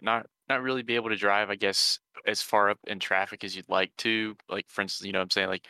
[0.02, 3.56] not not really be able to drive, I guess, as far up in traffic as
[3.56, 4.36] you'd like to.
[4.50, 5.50] Like for instance, you know what I'm saying?
[5.50, 5.68] Like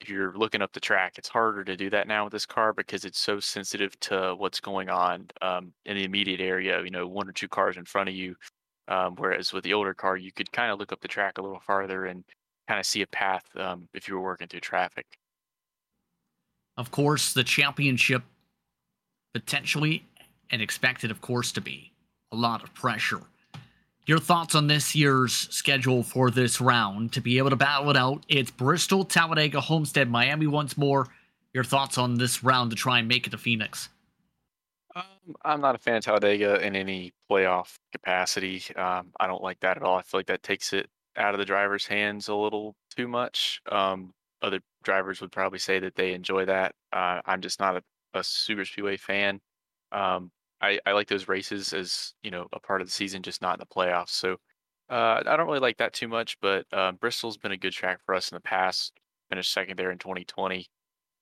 [0.00, 2.72] if you're looking up the track, it's harder to do that now with this car
[2.72, 7.06] because it's so sensitive to what's going on um, in the immediate area, you know,
[7.06, 8.36] one or two cars in front of you.
[8.86, 11.42] Um, whereas with the older car, you could kind of look up the track a
[11.42, 12.24] little farther and
[12.68, 15.06] kind of see a path um, if you were working through traffic.
[16.76, 18.22] Of course, the championship
[19.34, 20.06] potentially
[20.50, 21.92] and expected, of course, to be
[22.32, 23.22] a lot of pressure.
[24.08, 27.96] Your thoughts on this year's schedule for this round to be able to battle it
[27.96, 28.24] out?
[28.26, 31.08] It's Bristol, Talladega, Homestead, Miami once more.
[31.52, 33.90] Your thoughts on this round to try and make it to Phoenix?
[34.96, 35.04] Um,
[35.44, 38.62] I'm not a fan of Talladega in any playoff capacity.
[38.76, 39.98] Um, I don't like that at all.
[39.98, 40.88] I feel like that takes it
[41.18, 43.60] out of the driver's hands a little too much.
[43.70, 46.74] Um, other drivers would probably say that they enjoy that.
[46.94, 47.82] Uh, I'm just not a,
[48.14, 49.42] a super speedway fan.
[49.92, 50.30] Um,
[50.60, 53.54] I, I like those races as you know a part of the season, just not
[53.54, 54.10] in the playoffs.
[54.10, 54.36] So
[54.90, 56.38] uh, I don't really like that too much.
[56.40, 58.92] But uh, Bristol's been a good track for us in the past.
[59.30, 60.66] Finished second there in 2020,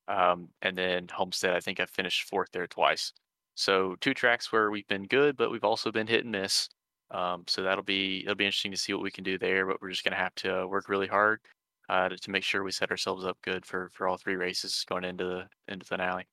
[0.09, 1.55] um, and then Homestead.
[1.55, 3.13] I think I finished fourth there twice.
[3.57, 6.69] So two tracks where we've been good, but we've also been hit and miss.
[7.11, 9.67] Um, so that'll be it'll be interesting to see what we can do there.
[9.67, 11.41] But we're just gonna have to work really hard
[11.89, 14.85] uh, to, to make sure we set ourselves up good for for all three races
[14.89, 16.27] going into the into the finale.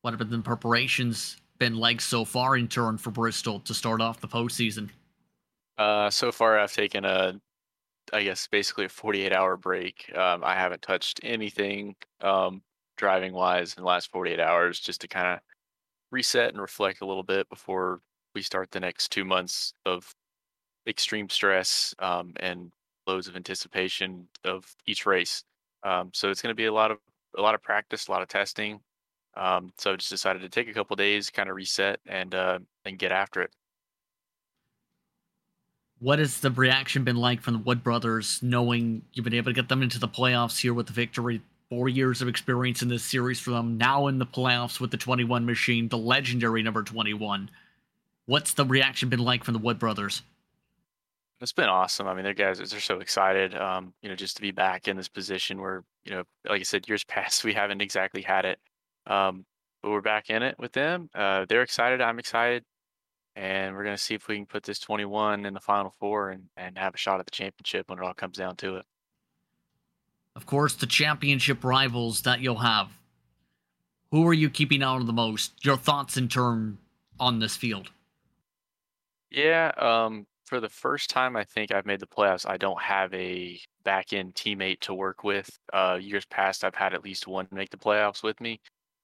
[0.00, 4.00] What have been the preparations been like so far in turn for Bristol to start
[4.00, 4.90] off the postseason?
[5.78, 7.40] Uh, so far, I've taken a,
[8.12, 10.10] I guess, basically a 48 hour break.
[10.16, 12.62] Um, I haven't touched anything um,
[12.96, 15.38] driving wise in the last 48 hours just to kind of
[16.10, 18.00] reset and reflect a little bit before
[18.34, 20.12] we start the next two months of
[20.88, 22.72] extreme stress um, and
[23.06, 25.44] loads of anticipation of each race.
[25.84, 26.98] Um, so it's going to be a lot of
[27.38, 28.80] a lot of practice, a lot of testing,
[29.34, 32.58] um, so I just decided to take a couple days, kind of reset, and uh,
[32.84, 33.50] and get after it.
[35.98, 39.54] What has the reaction been like from the Wood brothers, knowing you've been able to
[39.54, 41.40] get them into the playoffs here with the victory?
[41.70, 44.98] Four years of experience in this series for them, now in the playoffs with the
[44.98, 47.48] 21 machine, the legendary number 21.
[48.26, 50.22] What's the reaction been like from the Wood brothers?
[51.40, 52.06] It's been awesome.
[52.06, 53.54] I mean, their guys they're so excited.
[53.56, 56.64] Um, you know, just to be back in this position where, you know, like I
[56.64, 58.58] said, years past we haven't exactly had it.
[59.06, 59.44] Um,
[59.82, 61.10] but we're back in it with them.
[61.14, 62.00] Uh, they're excited.
[62.00, 62.64] I'm excited.
[63.34, 66.30] And we're going to see if we can put this 21 in the final four
[66.30, 68.84] and, and have a shot at the championship when it all comes down to it.
[70.36, 72.88] Of course, the championship rivals that you'll have.
[74.10, 75.64] Who are you keeping out of the most?
[75.64, 76.78] Your thoughts in turn
[77.18, 77.90] on this field?
[79.30, 82.46] Yeah, um, for the first time, I think I've made the playoffs.
[82.46, 85.50] I don't have a back end teammate to work with.
[85.72, 88.60] Uh, years past, I've had at least one make the playoffs with me.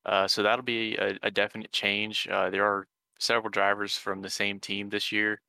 [0.07, 2.29] Uh, so that'll be a, a definite change.
[2.31, 2.87] Uh, there are
[3.19, 5.41] several drivers from the same team this year,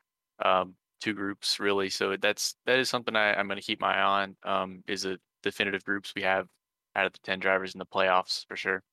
[0.43, 1.89] um, two groups really.
[1.89, 4.36] So that's that is something I, am going to keep my eye on.
[4.43, 6.47] Um, is a definitive groups we have
[6.95, 8.84] out of the ten drivers in the playoffs for sure.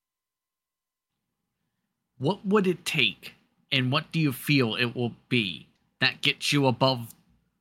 [2.19, 3.35] What would it take,
[3.71, 5.69] and what do you feel it will be
[6.01, 7.15] that gets you above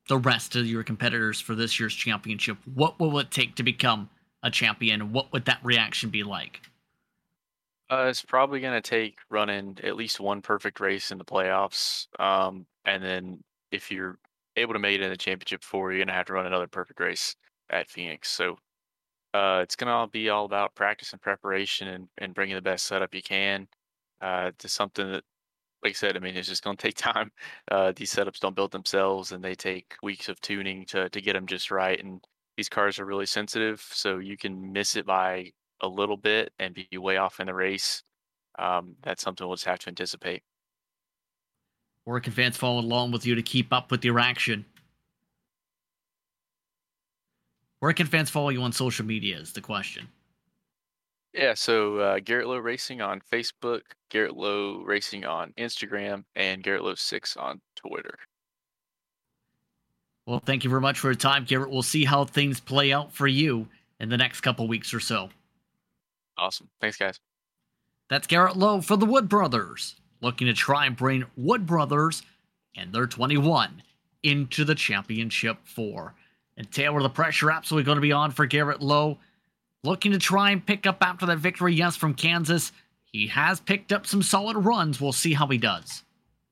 [0.08, 2.58] the rest of your competitors for this year's championship?
[2.74, 4.08] What will it take to become
[4.42, 5.12] a champion?
[5.12, 6.60] What would that reaction be like?
[7.88, 12.06] Uh, it's probably going to take running at least one perfect race in the playoffs.
[12.18, 14.18] Um, and then if you're
[14.56, 16.66] able to make it in the championship four, you're going to have to run another
[16.66, 17.36] perfect race
[17.70, 18.30] at Phoenix.
[18.30, 18.58] So
[19.34, 22.86] uh, it's going to be all about practice and preparation and, and bringing the best
[22.86, 23.68] setup you can
[24.20, 25.24] uh, to something that,
[25.84, 27.30] like I said, I mean, it's just going to take time.
[27.70, 31.34] Uh, these setups don't build themselves and they take weeks of tuning to, to get
[31.34, 32.02] them just right.
[32.02, 32.24] And
[32.56, 33.86] these cars are really sensitive.
[33.92, 37.54] So you can miss it by a little bit and be way off in the
[37.54, 38.02] race,
[38.58, 40.42] um, that's something we'll just have to anticipate.
[42.04, 44.64] Where can fans follow along with you to keep up with your action?
[47.80, 49.38] Where can fans follow you on social media?
[49.38, 50.08] Is the question.
[51.34, 56.82] Yeah, so uh, Garrett Lowe Racing on Facebook, Garrett Lowe Racing on Instagram, and Garrett
[56.82, 58.16] Lowe Six on Twitter.
[60.24, 61.70] Well, thank you very much for your time, Garrett.
[61.70, 63.68] We'll see how things play out for you
[64.00, 65.28] in the next couple weeks or so.
[66.38, 66.68] Awesome.
[66.80, 67.20] Thanks, guys.
[68.08, 72.22] That's Garrett Lowe for the Wood Brothers, looking to try and bring Wood Brothers
[72.76, 73.82] and their 21
[74.22, 76.14] into the championship four.
[76.56, 79.18] And Taylor, the pressure absolutely going to be on for Garrett Lowe,
[79.84, 82.72] looking to try and pick up after that victory, yes, from Kansas.
[83.04, 85.00] He has picked up some solid runs.
[85.00, 86.02] We'll see how he does.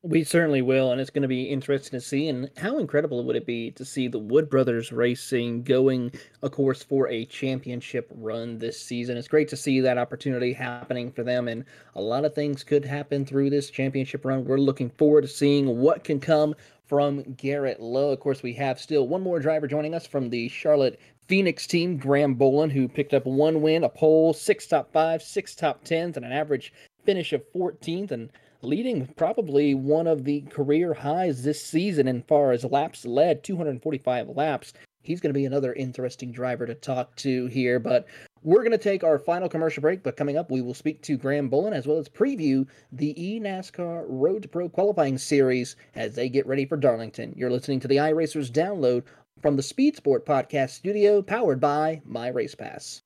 [0.07, 2.29] We certainly will, and it's going to be interesting to see.
[2.29, 6.83] And how incredible would it be to see the Wood Brothers Racing going, of course,
[6.83, 9.17] for a championship run this season?
[9.17, 12.85] It's great to see that opportunity happening for them, and a lot of things could
[12.85, 14.45] happen through this championship run.
[14.45, 18.11] We're looking forward to seeing what can come from Garrett Lowe.
[18.11, 21.97] Of course, we have still one more driver joining us from the Charlotte Phoenix team,
[21.97, 26.19] Graham Bowlin, who picked up one win, a pole, six top five, six top tens,
[26.19, 26.75] and an average
[27.07, 28.11] finish of 14th.
[28.11, 28.29] And
[28.65, 34.29] leading probably one of the career highs this season in far as laps led 245
[34.31, 34.73] laps.
[35.03, 38.07] He's going to be another interesting driver to talk to here but
[38.43, 41.17] we're going to take our final commercial break but coming up we will speak to
[41.17, 46.29] graham bowlin as well as preview the e-nascar road to pro qualifying series as they
[46.29, 47.33] get ready for darlington.
[47.37, 49.05] You're listening to the iRacers download
[49.41, 53.04] from the speed sport podcast studio powered by my race pass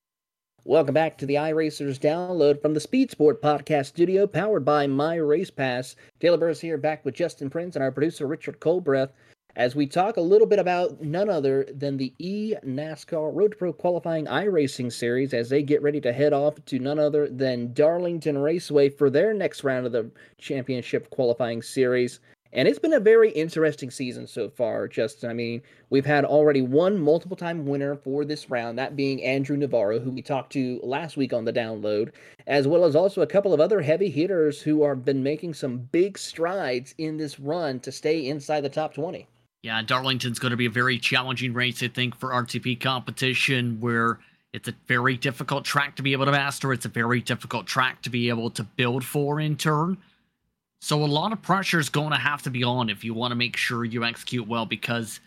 [0.68, 5.14] Welcome back to the iRacers download from the Speed Sport podcast studio, powered by My
[5.14, 5.96] Race Pass.
[6.20, 9.08] Taylor Burris here, back with Justin Prince and our producer Richard Colbreth,
[9.56, 13.56] as we talk a little bit about none other than the E NASCAR Road to
[13.56, 17.72] Pro Qualifying iRacing Series as they get ready to head off to none other than
[17.72, 22.20] Darlington Raceway for their next round of the championship qualifying series.
[22.52, 25.30] And it's been a very interesting season so far, Justin.
[25.30, 29.56] I mean, we've had already one multiple time winner for this round, that being Andrew
[29.56, 32.12] Navarro, who we talked to last week on the download,
[32.46, 35.78] as well as also a couple of other heavy hitters who have been making some
[35.78, 39.26] big strides in this run to stay inside the top 20.
[39.62, 44.20] Yeah, Darlington's going to be a very challenging race, I think, for RTP competition, where
[44.54, 46.72] it's a very difficult track to be able to master.
[46.72, 49.98] It's a very difficult track to be able to build for in turn.
[50.80, 53.32] So a lot of pressure is going to have to be on if you want
[53.32, 55.20] to make sure you execute well because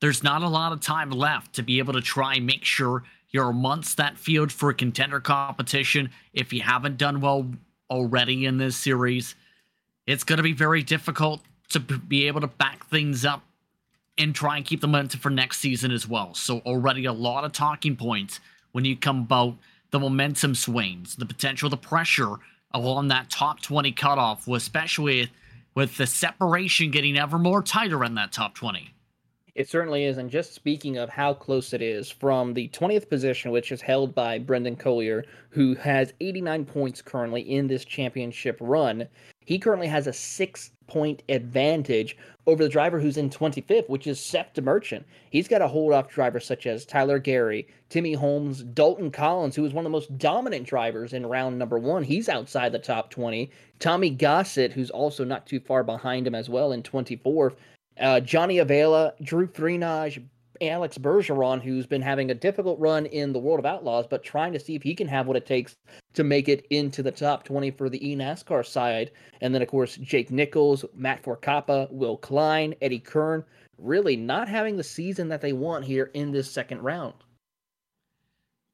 [0.00, 3.04] there's not a lot of time left to be able to try and make sure
[3.30, 6.10] you're amongst that field for a contender competition.
[6.32, 7.50] If you haven't done well
[7.90, 9.34] already in this series,
[10.06, 11.40] it's going to be very difficult
[11.70, 13.42] to be able to back things up
[14.16, 16.34] and try and keep the momentum for next season as well.
[16.34, 18.40] So already a lot of talking points
[18.72, 19.56] when you come about
[19.90, 22.36] the momentum swings, the potential, the pressure
[22.74, 25.30] along that top 20 cutoff, especially
[25.74, 28.90] with the separation getting ever more tighter in that top 20.
[29.54, 30.18] It certainly is.
[30.18, 34.12] And just speaking of how close it is, from the 20th position, which is held
[34.12, 39.06] by Brendan Collier, who has 89 points currently in this championship run,
[39.44, 42.16] he currently has a six point advantage
[42.46, 45.04] over the driver who's in 25th, which is Seth DeMerchant.
[45.30, 49.64] He's got a hold off drivers such as Tyler Gary, Timmy Holmes, Dalton Collins, who
[49.64, 52.02] is one of the most dominant drivers in round number one.
[52.02, 53.50] He's outside the top 20.
[53.78, 57.56] Tommy Gossett, who's also not too far behind him as well in 24th.
[57.98, 60.20] Uh, Johnny Avila, Drew Freenage,
[60.60, 64.52] Alex Bergeron, who's been having a difficult run in the World of Outlaws, but trying
[64.52, 65.76] to see if he can have what it takes
[66.14, 69.10] to make it into the top 20 for the eNASCAR side.
[69.40, 73.44] And then, of course, Jake Nichols, Matt Forcappa, Will Klein, Eddie Kern,
[73.78, 77.14] really not having the season that they want here in this second round.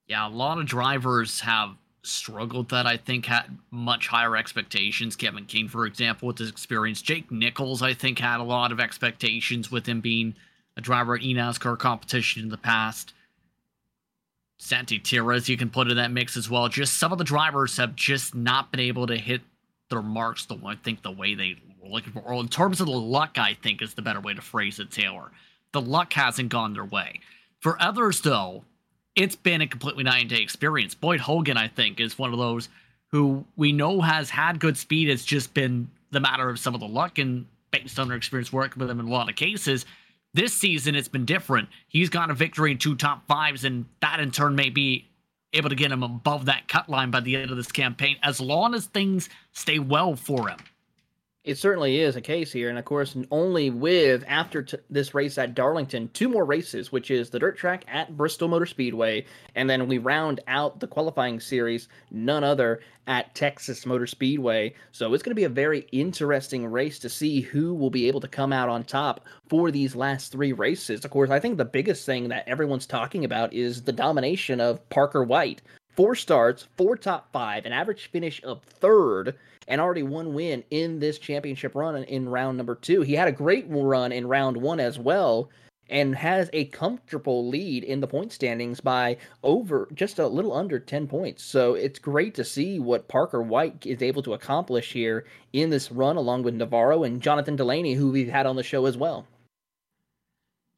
[0.07, 5.17] Yeah, a lot of drivers have struggled that I think had much higher expectations.
[5.17, 7.01] Kevin King, for example, with his experience.
[7.03, 10.35] Jake Nichols, I think, had a lot of expectations with him being–
[10.81, 13.13] a driver at eNASCAR competition in the past.
[14.59, 16.69] Santi Tierras, you can put in that mix as well.
[16.69, 19.41] Just some of the drivers have just not been able to hit
[19.89, 22.21] their marks the I think the way they were looking for.
[22.21, 24.91] Or in terms of the luck, I think is the better way to phrase it,
[24.91, 25.31] Taylor.
[25.73, 27.21] The luck hasn't gone their way.
[27.61, 28.65] For others, though,
[29.17, 30.95] it's been a completely night and day experience.
[30.95, 32.69] Boyd Hogan, I think, is one of those
[33.09, 35.09] who we know has had good speed.
[35.09, 38.53] It's just been the matter of some of the luck and based on their experience
[38.53, 39.87] working with him in a lot of cases,
[40.35, 41.69] this season, it's been different.
[41.89, 45.09] He's got a victory in two top fives, and that in turn may be
[45.53, 48.41] able to get him above that cut line by the end of this campaign, as
[48.41, 50.59] long as things stay well for him.
[51.43, 55.39] It certainly is a case here, and of course, only with after t- this race
[55.39, 59.25] at Darlington, two more races, which is the dirt track at Bristol Motor Speedway,
[59.55, 64.75] and then we round out the qualifying series, none other at Texas Motor Speedway.
[64.93, 68.21] So it's going to be a very interesting race to see who will be able
[68.21, 71.07] to come out on top for these last three races.
[71.07, 74.87] Of course, I think the biggest thing that everyone's talking about is the domination of
[74.91, 75.63] Parker White.
[75.97, 79.37] Four starts, four top five, an average finish of third
[79.71, 83.03] and already one win in this championship run in round number two.
[83.03, 85.49] He had a great run in round one as well
[85.89, 90.79] and has a comfortable lead in the point standings by over just a little under
[90.79, 91.43] 10 points.
[91.45, 95.91] So it's great to see what Parker White is able to accomplish here in this
[95.91, 99.27] run, along with Navarro and Jonathan Delaney, who we've had on the show as well.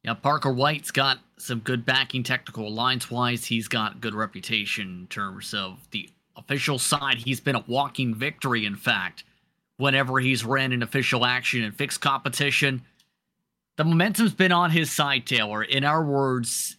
[0.03, 3.45] Yeah, Parker White's got some good backing technical lines wise.
[3.45, 8.65] He's got good reputation in terms of the official side, he's been a walking victory,
[8.65, 9.23] in fact,
[9.77, 12.81] whenever he's ran in official action and fixed competition.
[13.77, 15.63] The momentum's been on his side, Taylor.
[15.63, 16.77] In our words,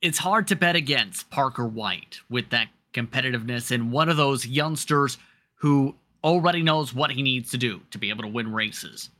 [0.00, 5.18] it's hard to bet against Parker White with that competitiveness and one of those youngsters
[5.56, 5.94] who
[6.24, 9.10] already knows what he needs to do to be able to win races.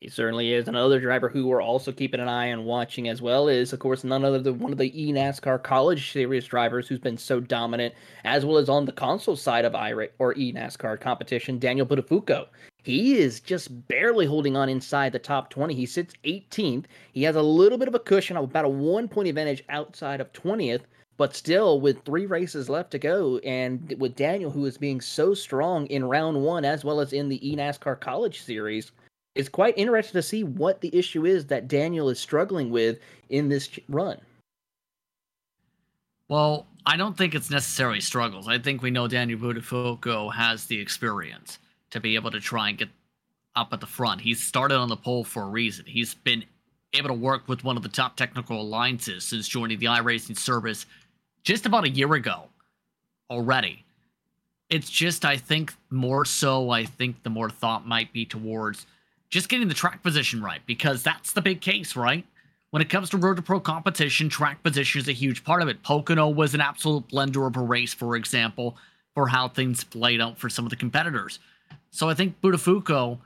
[0.00, 0.66] He certainly is.
[0.66, 4.02] Another driver who we're also keeping an eye on watching as well is, of course,
[4.02, 7.94] none other than one of the eNASCAR College Series drivers who's been so dominant,
[8.24, 12.46] as well as on the console side of IRA or eNASCAR competition, Daniel Buttafuoco.
[12.82, 15.74] He is just barely holding on inside the top 20.
[15.74, 16.86] He sits 18th.
[17.12, 20.32] He has a little bit of a cushion, about a one point advantage outside of
[20.32, 20.84] 20th,
[21.18, 25.34] but still with three races left to go, and with Daniel, who is being so
[25.34, 28.92] strong in round one as well as in the eNASCAR College Series
[29.34, 33.48] it's quite interesting to see what the issue is that Daniel is struggling with in
[33.48, 34.20] this run.
[36.28, 38.48] Well, I don't think it's necessarily struggles.
[38.48, 41.58] I think we know Daniel Buttafuoco has the experience
[41.90, 42.88] to be able to try and get
[43.56, 44.20] up at the front.
[44.20, 45.84] He's started on the pole for a reason.
[45.86, 46.44] He's been
[46.92, 50.86] able to work with one of the top technical alliances since joining the iRacing service
[51.42, 52.44] just about a year ago
[53.28, 53.84] already.
[54.68, 58.86] It's just, I think, more so, I think the more thought might be towards
[59.30, 62.24] just getting the track position right because that's the big case, right?
[62.70, 65.68] When it comes to Road to Pro competition, track position is a huge part of
[65.68, 65.82] it.
[65.82, 68.76] Pocono was an absolute blender of a race, for example,
[69.14, 71.38] for how things played out for some of the competitors.
[71.90, 73.18] So I think Buttafuoco,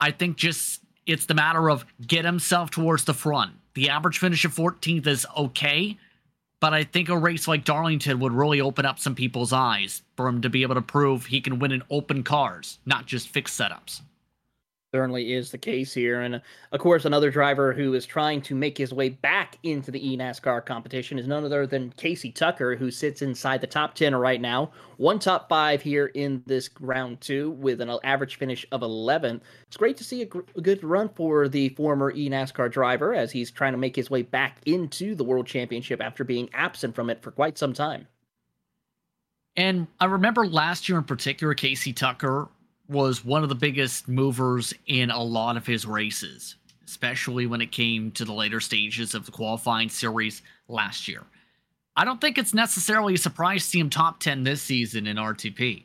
[0.00, 3.52] I think just it's the matter of get himself towards the front.
[3.74, 5.98] The average finish of 14th is okay,
[6.60, 10.28] but I think a race like Darlington would really open up some people's eyes for
[10.28, 13.58] him to be able to prove he can win in open cars, not just fixed
[13.58, 14.00] setups
[14.92, 16.22] certainly is the case here.
[16.22, 16.40] And uh,
[16.72, 20.64] of course, another driver who is trying to make his way back into the eNASCAR
[20.64, 24.70] competition is none other than Casey Tucker, who sits inside the top 10 right now.
[24.96, 29.42] One top five here in this round two with an uh, average finish of 11.
[29.66, 33.30] It's great to see a, gr- a good run for the former eNASCAR driver as
[33.30, 37.10] he's trying to make his way back into the World Championship after being absent from
[37.10, 38.06] it for quite some time.
[39.54, 42.48] And I remember last year in particular, Casey Tucker
[42.88, 47.70] was one of the biggest movers in a lot of his races, especially when it
[47.70, 51.22] came to the later stages of the qualifying series last year.
[51.96, 55.16] I don't think it's necessarily a surprise to see him top 10 this season in
[55.16, 55.84] RTP.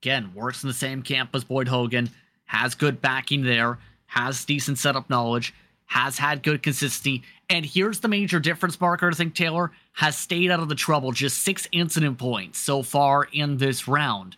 [0.00, 2.10] Again, works in the same camp as Boyd Hogan,
[2.44, 5.52] has good backing there, has decent setup knowledge,
[5.86, 7.22] has had good consistency.
[7.50, 9.08] And here's the major difference, Marker.
[9.08, 13.28] I think Taylor has stayed out of the trouble, just six incident points so far
[13.32, 14.36] in this round.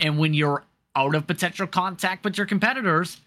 [0.00, 0.64] And when you're
[0.96, 3.20] out of potential contact with your competitors,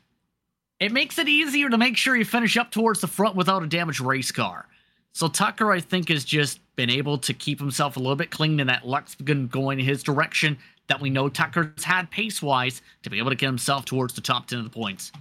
[0.79, 3.67] it makes it easier to make sure you finish up towards the front without a
[3.67, 4.67] damaged race car.
[5.13, 8.59] So Tucker, I think, has just been able to keep himself a little bit clean
[8.59, 10.57] and that luck's been going in his direction
[10.87, 14.21] that we know Tucker's had pace wise to be able to get himself towards the
[14.21, 15.11] top 10 of the points.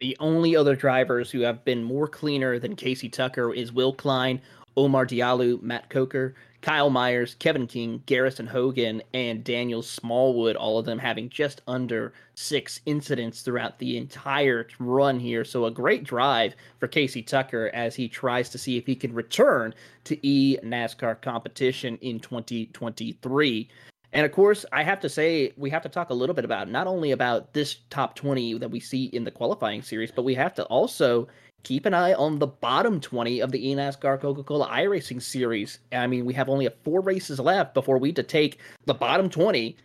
[0.00, 4.40] The only other drivers who have been more cleaner than Casey Tucker is Will Klein,
[4.76, 10.84] Omar Diallo, Matt Coker, Kyle Myers, Kevin King, Garrison Hogan, and Daniel Smallwood, all of
[10.84, 15.44] them having just under six incidents throughout the entire run here.
[15.44, 19.14] So a great drive for Casey Tucker as he tries to see if he can
[19.14, 23.68] return to e NASCAR competition in 2023.
[24.12, 26.68] And of course, I have to say, we have to talk a little bit about
[26.68, 30.34] not only about this top 20 that we see in the qualifying series, but we
[30.34, 31.28] have to also
[31.62, 35.78] keep an eye on the bottom 20 of the eNASCAR Coca-Cola iRacing series.
[35.92, 39.76] I mean, we have only four races left before we to take the bottom 20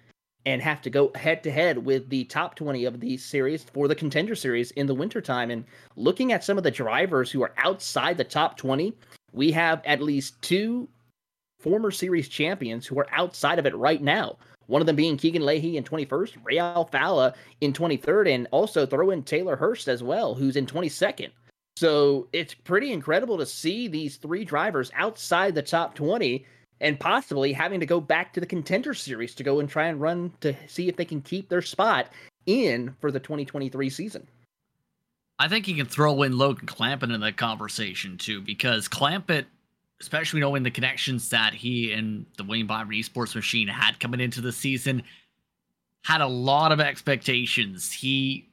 [0.45, 3.87] and have to go head to head with the top 20 of the series for
[3.87, 5.49] the contender series in the wintertime.
[5.49, 5.65] And
[5.95, 8.95] looking at some of the drivers who are outside the top 20,
[9.33, 10.87] we have at least two
[11.59, 14.37] former series champions who are outside of it right now.
[14.67, 19.11] One of them being Keegan Leahy in 21st, Ray Alfalla in 23rd, and also throw
[19.11, 21.29] in Taylor Hurst as well, who's in 22nd.
[21.77, 26.45] So it's pretty incredible to see these three drivers outside the top 20
[26.81, 29.99] and possibly having to go back to the contender series to go and try and
[29.99, 32.07] run to see if they can keep their spot
[32.45, 34.27] in for the 2023 season.
[35.37, 39.45] I think you can throw in Logan Clampitt in that conversation too, because Clampett,
[39.99, 44.39] especially knowing the connections that he and the William Byron Esports machine had coming into
[44.39, 45.03] the season,
[46.05, 47.91] had a lot of expectations.
[47.91, 48.49] He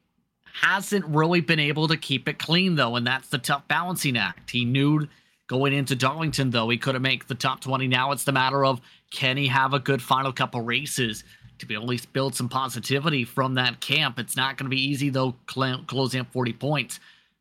[0.52, 4.50] hasn't really been able to keep it clean though, and that's the tough balancing act.
[4.50, 5.08] He knew
[5.46, 7.88] going into Darlington though he couldn't make the top 20.
[7.88, 8.80] Now it's the matter of
[9.10, 11.24] can he have a good final couple races
[11.58, 14.18] to be at least build some positivity from that camp.
[14.18, 17.00] It's not going to be easy though, cl- closing up 40 points.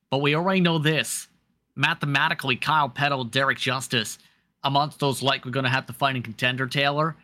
[0.10, 1.28] But we already know this.
[1.76, 4.20] Mathematically, Kyle Petty, Derek Justice,
[4.64, 7.16] amongst those like we're going to have to find a contender, Taylor.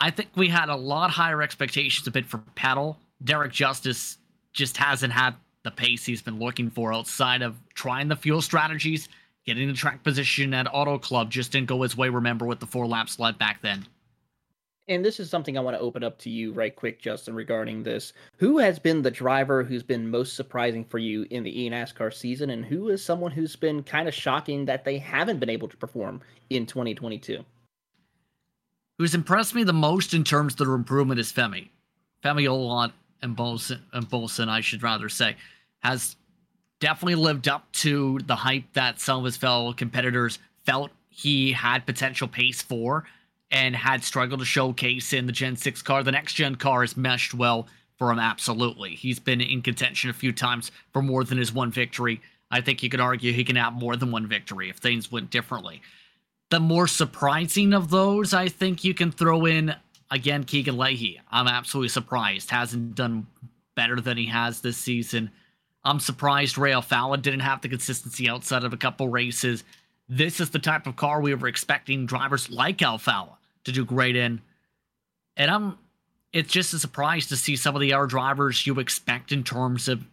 [0.00, 2.94] I think we had a lot higher expectations a bit for Petty.
[3.24, 4.18] Derek Justice
[4.52, 9.08] just hasn't had the pace he's been looking for outside of trying the fuel strategies.
[9.44, 12.66] Getting the track position at Auto Club just didn't go his way, remember, with the
[12.66, 13.86] four lap sled back then
[14.88, 17.82] and this is something I want to open up to you right quick, Justin, regarding
[17.82, 18.12] this.
[18.36, 22.50] Who has been the driver who's been most surprising for you in the eNASCAR season,
[22.50, 25.76] and who is someone who's been kind of shocking that they haven't been able to
[25.76, 27.44] perform in 2022?
[28.98, 31.68] Who's impressed me the most in terms of their improvement is Femi.
[32.24, 32.92] Femi Olat
[33.22, 35.36] and Bolson, and Bolson, I should rather say,
[35.80, 36.16] has
[36.80, 41.86] definitely lived up to the hype that some of his fellow competitors felt he had
[41.86, 43.04] potential pace for
[43.50, 46.02] and had struggled to showcase in the Gen 6 car.
[46.02, 48.94] The next gen car has meshed well for him, absolutely.
[48.94, 52.20] He's been in contention a few times for more than his one victory.
[52.50, 55.30] I think you could argue he can have more than one victory if things went
[55.30, 55.82] differently.
[56.50, 59.74] The more surprising of those, I think you can throw in
[60.12, 61.20] again Keegan Leahy.
[61.30, 62.50] I'm absolutely surprised.
[62.50, 63.26] Hasn't done
[63.74, 65.30] better than he has this season.
[65.84, 69.64] I'm surprised Ray Alfalla didn't have the consistency outside of a couple races.
[70.08, 74.14] This is the type of car we were expecting drivers like Alfalla to do great
[74.14, 74.40] in.
[75.36, 75.78] And I'm
[76.32, 79.88] it's just a surprise to see some of the other drivers you expect in terms
[79.88, 80.06] of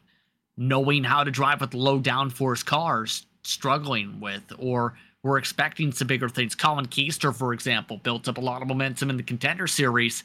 [0.57, 6.29] knowing how to drive with low downforce cars struggling with or we're expecting some bigger
[6.29, 6.55] things.
[6.55, 10.23] Colin Keister, for example, built up a lot of momentum in the contender series,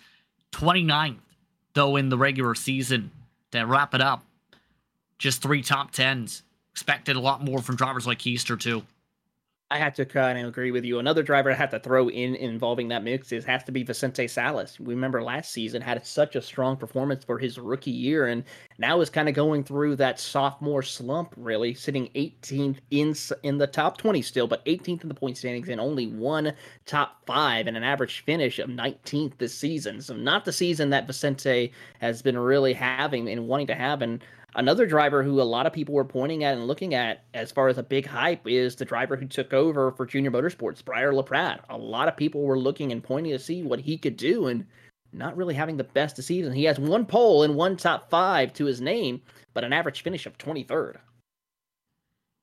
[0.53, 1.19] 29th,
[1.75, 3.11] though, in the regular season.
[3.51, 4.25] To wrap it up,
[5.19, 6.43] just three top tens.
[6.73, 8.83] Expected a lot more from drivers like Keister, too.
[9.75, 11.01] I have to kind of agree with you.
[11.01, 14.29] Another driver I have to throw in involving that mix is has to be Vicente
[14.29, 14.79] Salas.
[14.79, 18.45] We remember last season had such a strong performance for his rookie year, and
[18.79, 21.35] now is kind of going through that sophomore slump.
[21.37, 25.69] Really, sitting 18th in in the top 20 still, but 18th in the point standings
[25.69, 26.53] and only one
[26.87, 30.01] top five and an average finish of 19th this season.
[30.01, 34.23] So not the season that Vicente has been really having and wanting to have, and
[34.57, 37.69] Another driver who a lot of people were pointing at and looking at as far
[37.69, 41.59] as a big hype is the driver who took over for Junior Motorsports, Briar LaPrade.
[41.71, 44.65] A lot of people were looking and pointing to see what he could do and
[45.13, 46.53] not really having the best of season.
[46.53, 49.23] He has one pole and one top five to his name,
[49.55, 50.97] but an average finish of 23rd.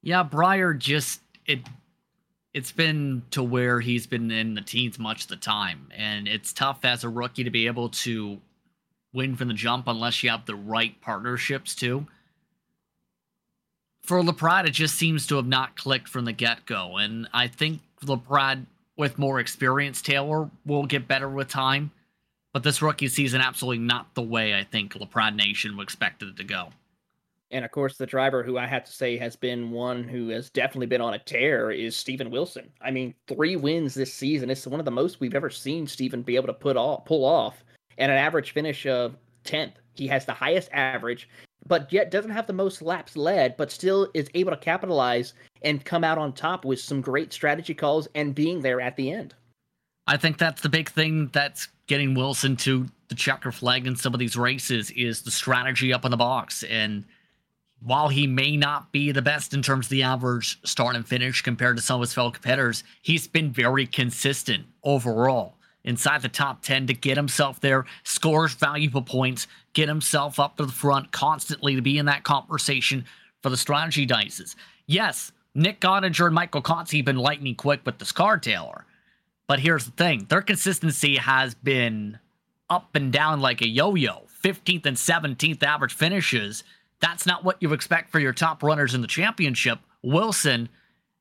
[0.01, 1.61] Yeah, Briar just it
[2.53, 6.51] it's been to where he's been in the teens much of the time, and it's
[6.51, 8.41] tough as a rookie to be able to
[9.13, 12.07] win from the jump unless you have the right partnerships too.
[14.03, 16.97] For LaPrade, it just seems to have not clicked from the get go.
[16.97, 18.65] And I think LaPrade,
[18.97, 21.91] with more experience, Taylor will get better with time.
[22.53, 26.43] But this rookie season, absolutely not the way I think LaPrade Nation expected it to
[26.43, 26.69] go.
[27.51, 30.49] And of course, the driver who I have to say has been one who has
[30.49, 32.69] definitely been on a tear is Steven Wilson.
[32.81, 34.49] I mean, three wins this season.
[34.49, 37.25] It's one of the most we've ever seen Steven be able to put off, pull
[37.25, 37.63] off
[37.97, 39.15] and an average finish of
[39.45, 39.73] 10th.
[39.95, 41.27] He has the highest average,
[41.67, 45.83] but yet doesn't have the most laps led, but still is able to capitalize and
[45.83, 49.35] come out on top with some great strategy calls and being there at the end.
[50.07, 54.13] I think that's the big thing that's getting Wilson to the checker flag in some
[54.13, 56.63] of these races is the strategy up in the box.
[56.63, 57.05] And
[57.81, 61.41] while he may not be the best in terms of the average start and finish
[61.41, 66.61] compared to some of his fellow competitors, he's been very consistent overall inside the top
[66.61, 71.75] 10 to get himself there, scores valuable points, get himself up to the front constantly
[71.75, 73.05] to be in that conversation
[73.41, 74.55] for the strategy dices.
[74.85, 78.85] Yes, Nick Ottinger and Michael Conti have been lightning quick with this card, Taylor.
[79.47, 82.19] But here's the thing their consistency has been
[82.69, 86.63] up and down like a yo yo 15th and 17th average finishes.
[86.99, 89.79] That's not what you expect for your top runners in the championship.
[90.03, 90.69] Wilson,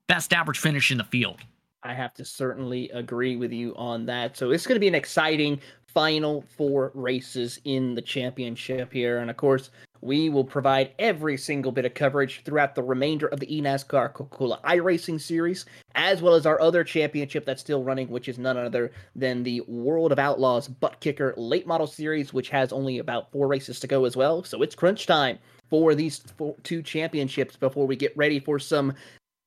[0.07, 1.41] best average finish in the field.
[1.83, 4.37] I have to certainly agree with you on that.
[4.37, 9.17] So it's going to be an exciting final four races in the championship here.
[9.19, 9.71] And of course,
[10.01, 14.35] we will provide every single bit of coverage throughout the remainder of the eNASCAR Coca
[14.35, 18.57] Cola iRacing series, as well as our other championship that's still running, which is none
[18.57, 23.31] other than the World of Outlaws Butt Kicker Late Model Series, which has only about
[23.31, 24.43] four races to go as well.
[24.43, 25.37] So it's crunch time
[25.69, 26.23] for these
[26.63, 28.93] two championships before we get ready for some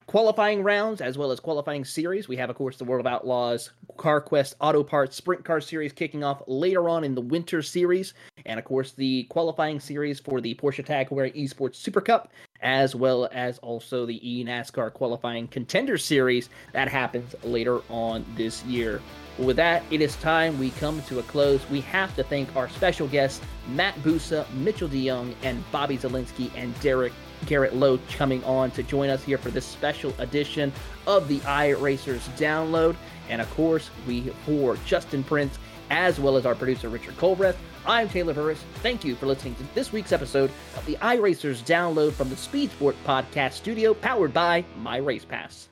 [0.07, 2.29] qualifying rounds as well as qualifying series.
[2.29, 6.25] We have, of course, the World of Outlaws Carquest Auto Parts Sprint Car Series kicking
[6.25, 8.15] off later on in the Winter Series,
[8.47, 12.95] and of course the qualifying series for the Porsche Tag Heuer Esports Super Cup, as
[12.95, 19.01] well as also the eNASCAR qualifying Contender Series that happens later on this year.
[19.39, 21.69] With that, it is time we come to a close.
[21.69, 26.79] We have to thank our special guests, Matt Bussa, Mitchell DeJong, and Bobby Zalenski and
[26.81, 27.13] Derek
[27.47, 30.73] Garrett Lowe coming on to join us here for this special edition
[31.07, 32.97] of the iRacers download.
[33.29, 35.59] And of course, we for Justin Prince,
[35.91, 37.57] as well as our producer Richard Colbreth.
[37.87, 38.65] I'm Taylor Burris.
[38.77, 42.71] Thank you for listening to this week's episode of the iRacers download from the Speed
[42.71, 45.69] Sport Podcast Studio, powered by My Race Pass.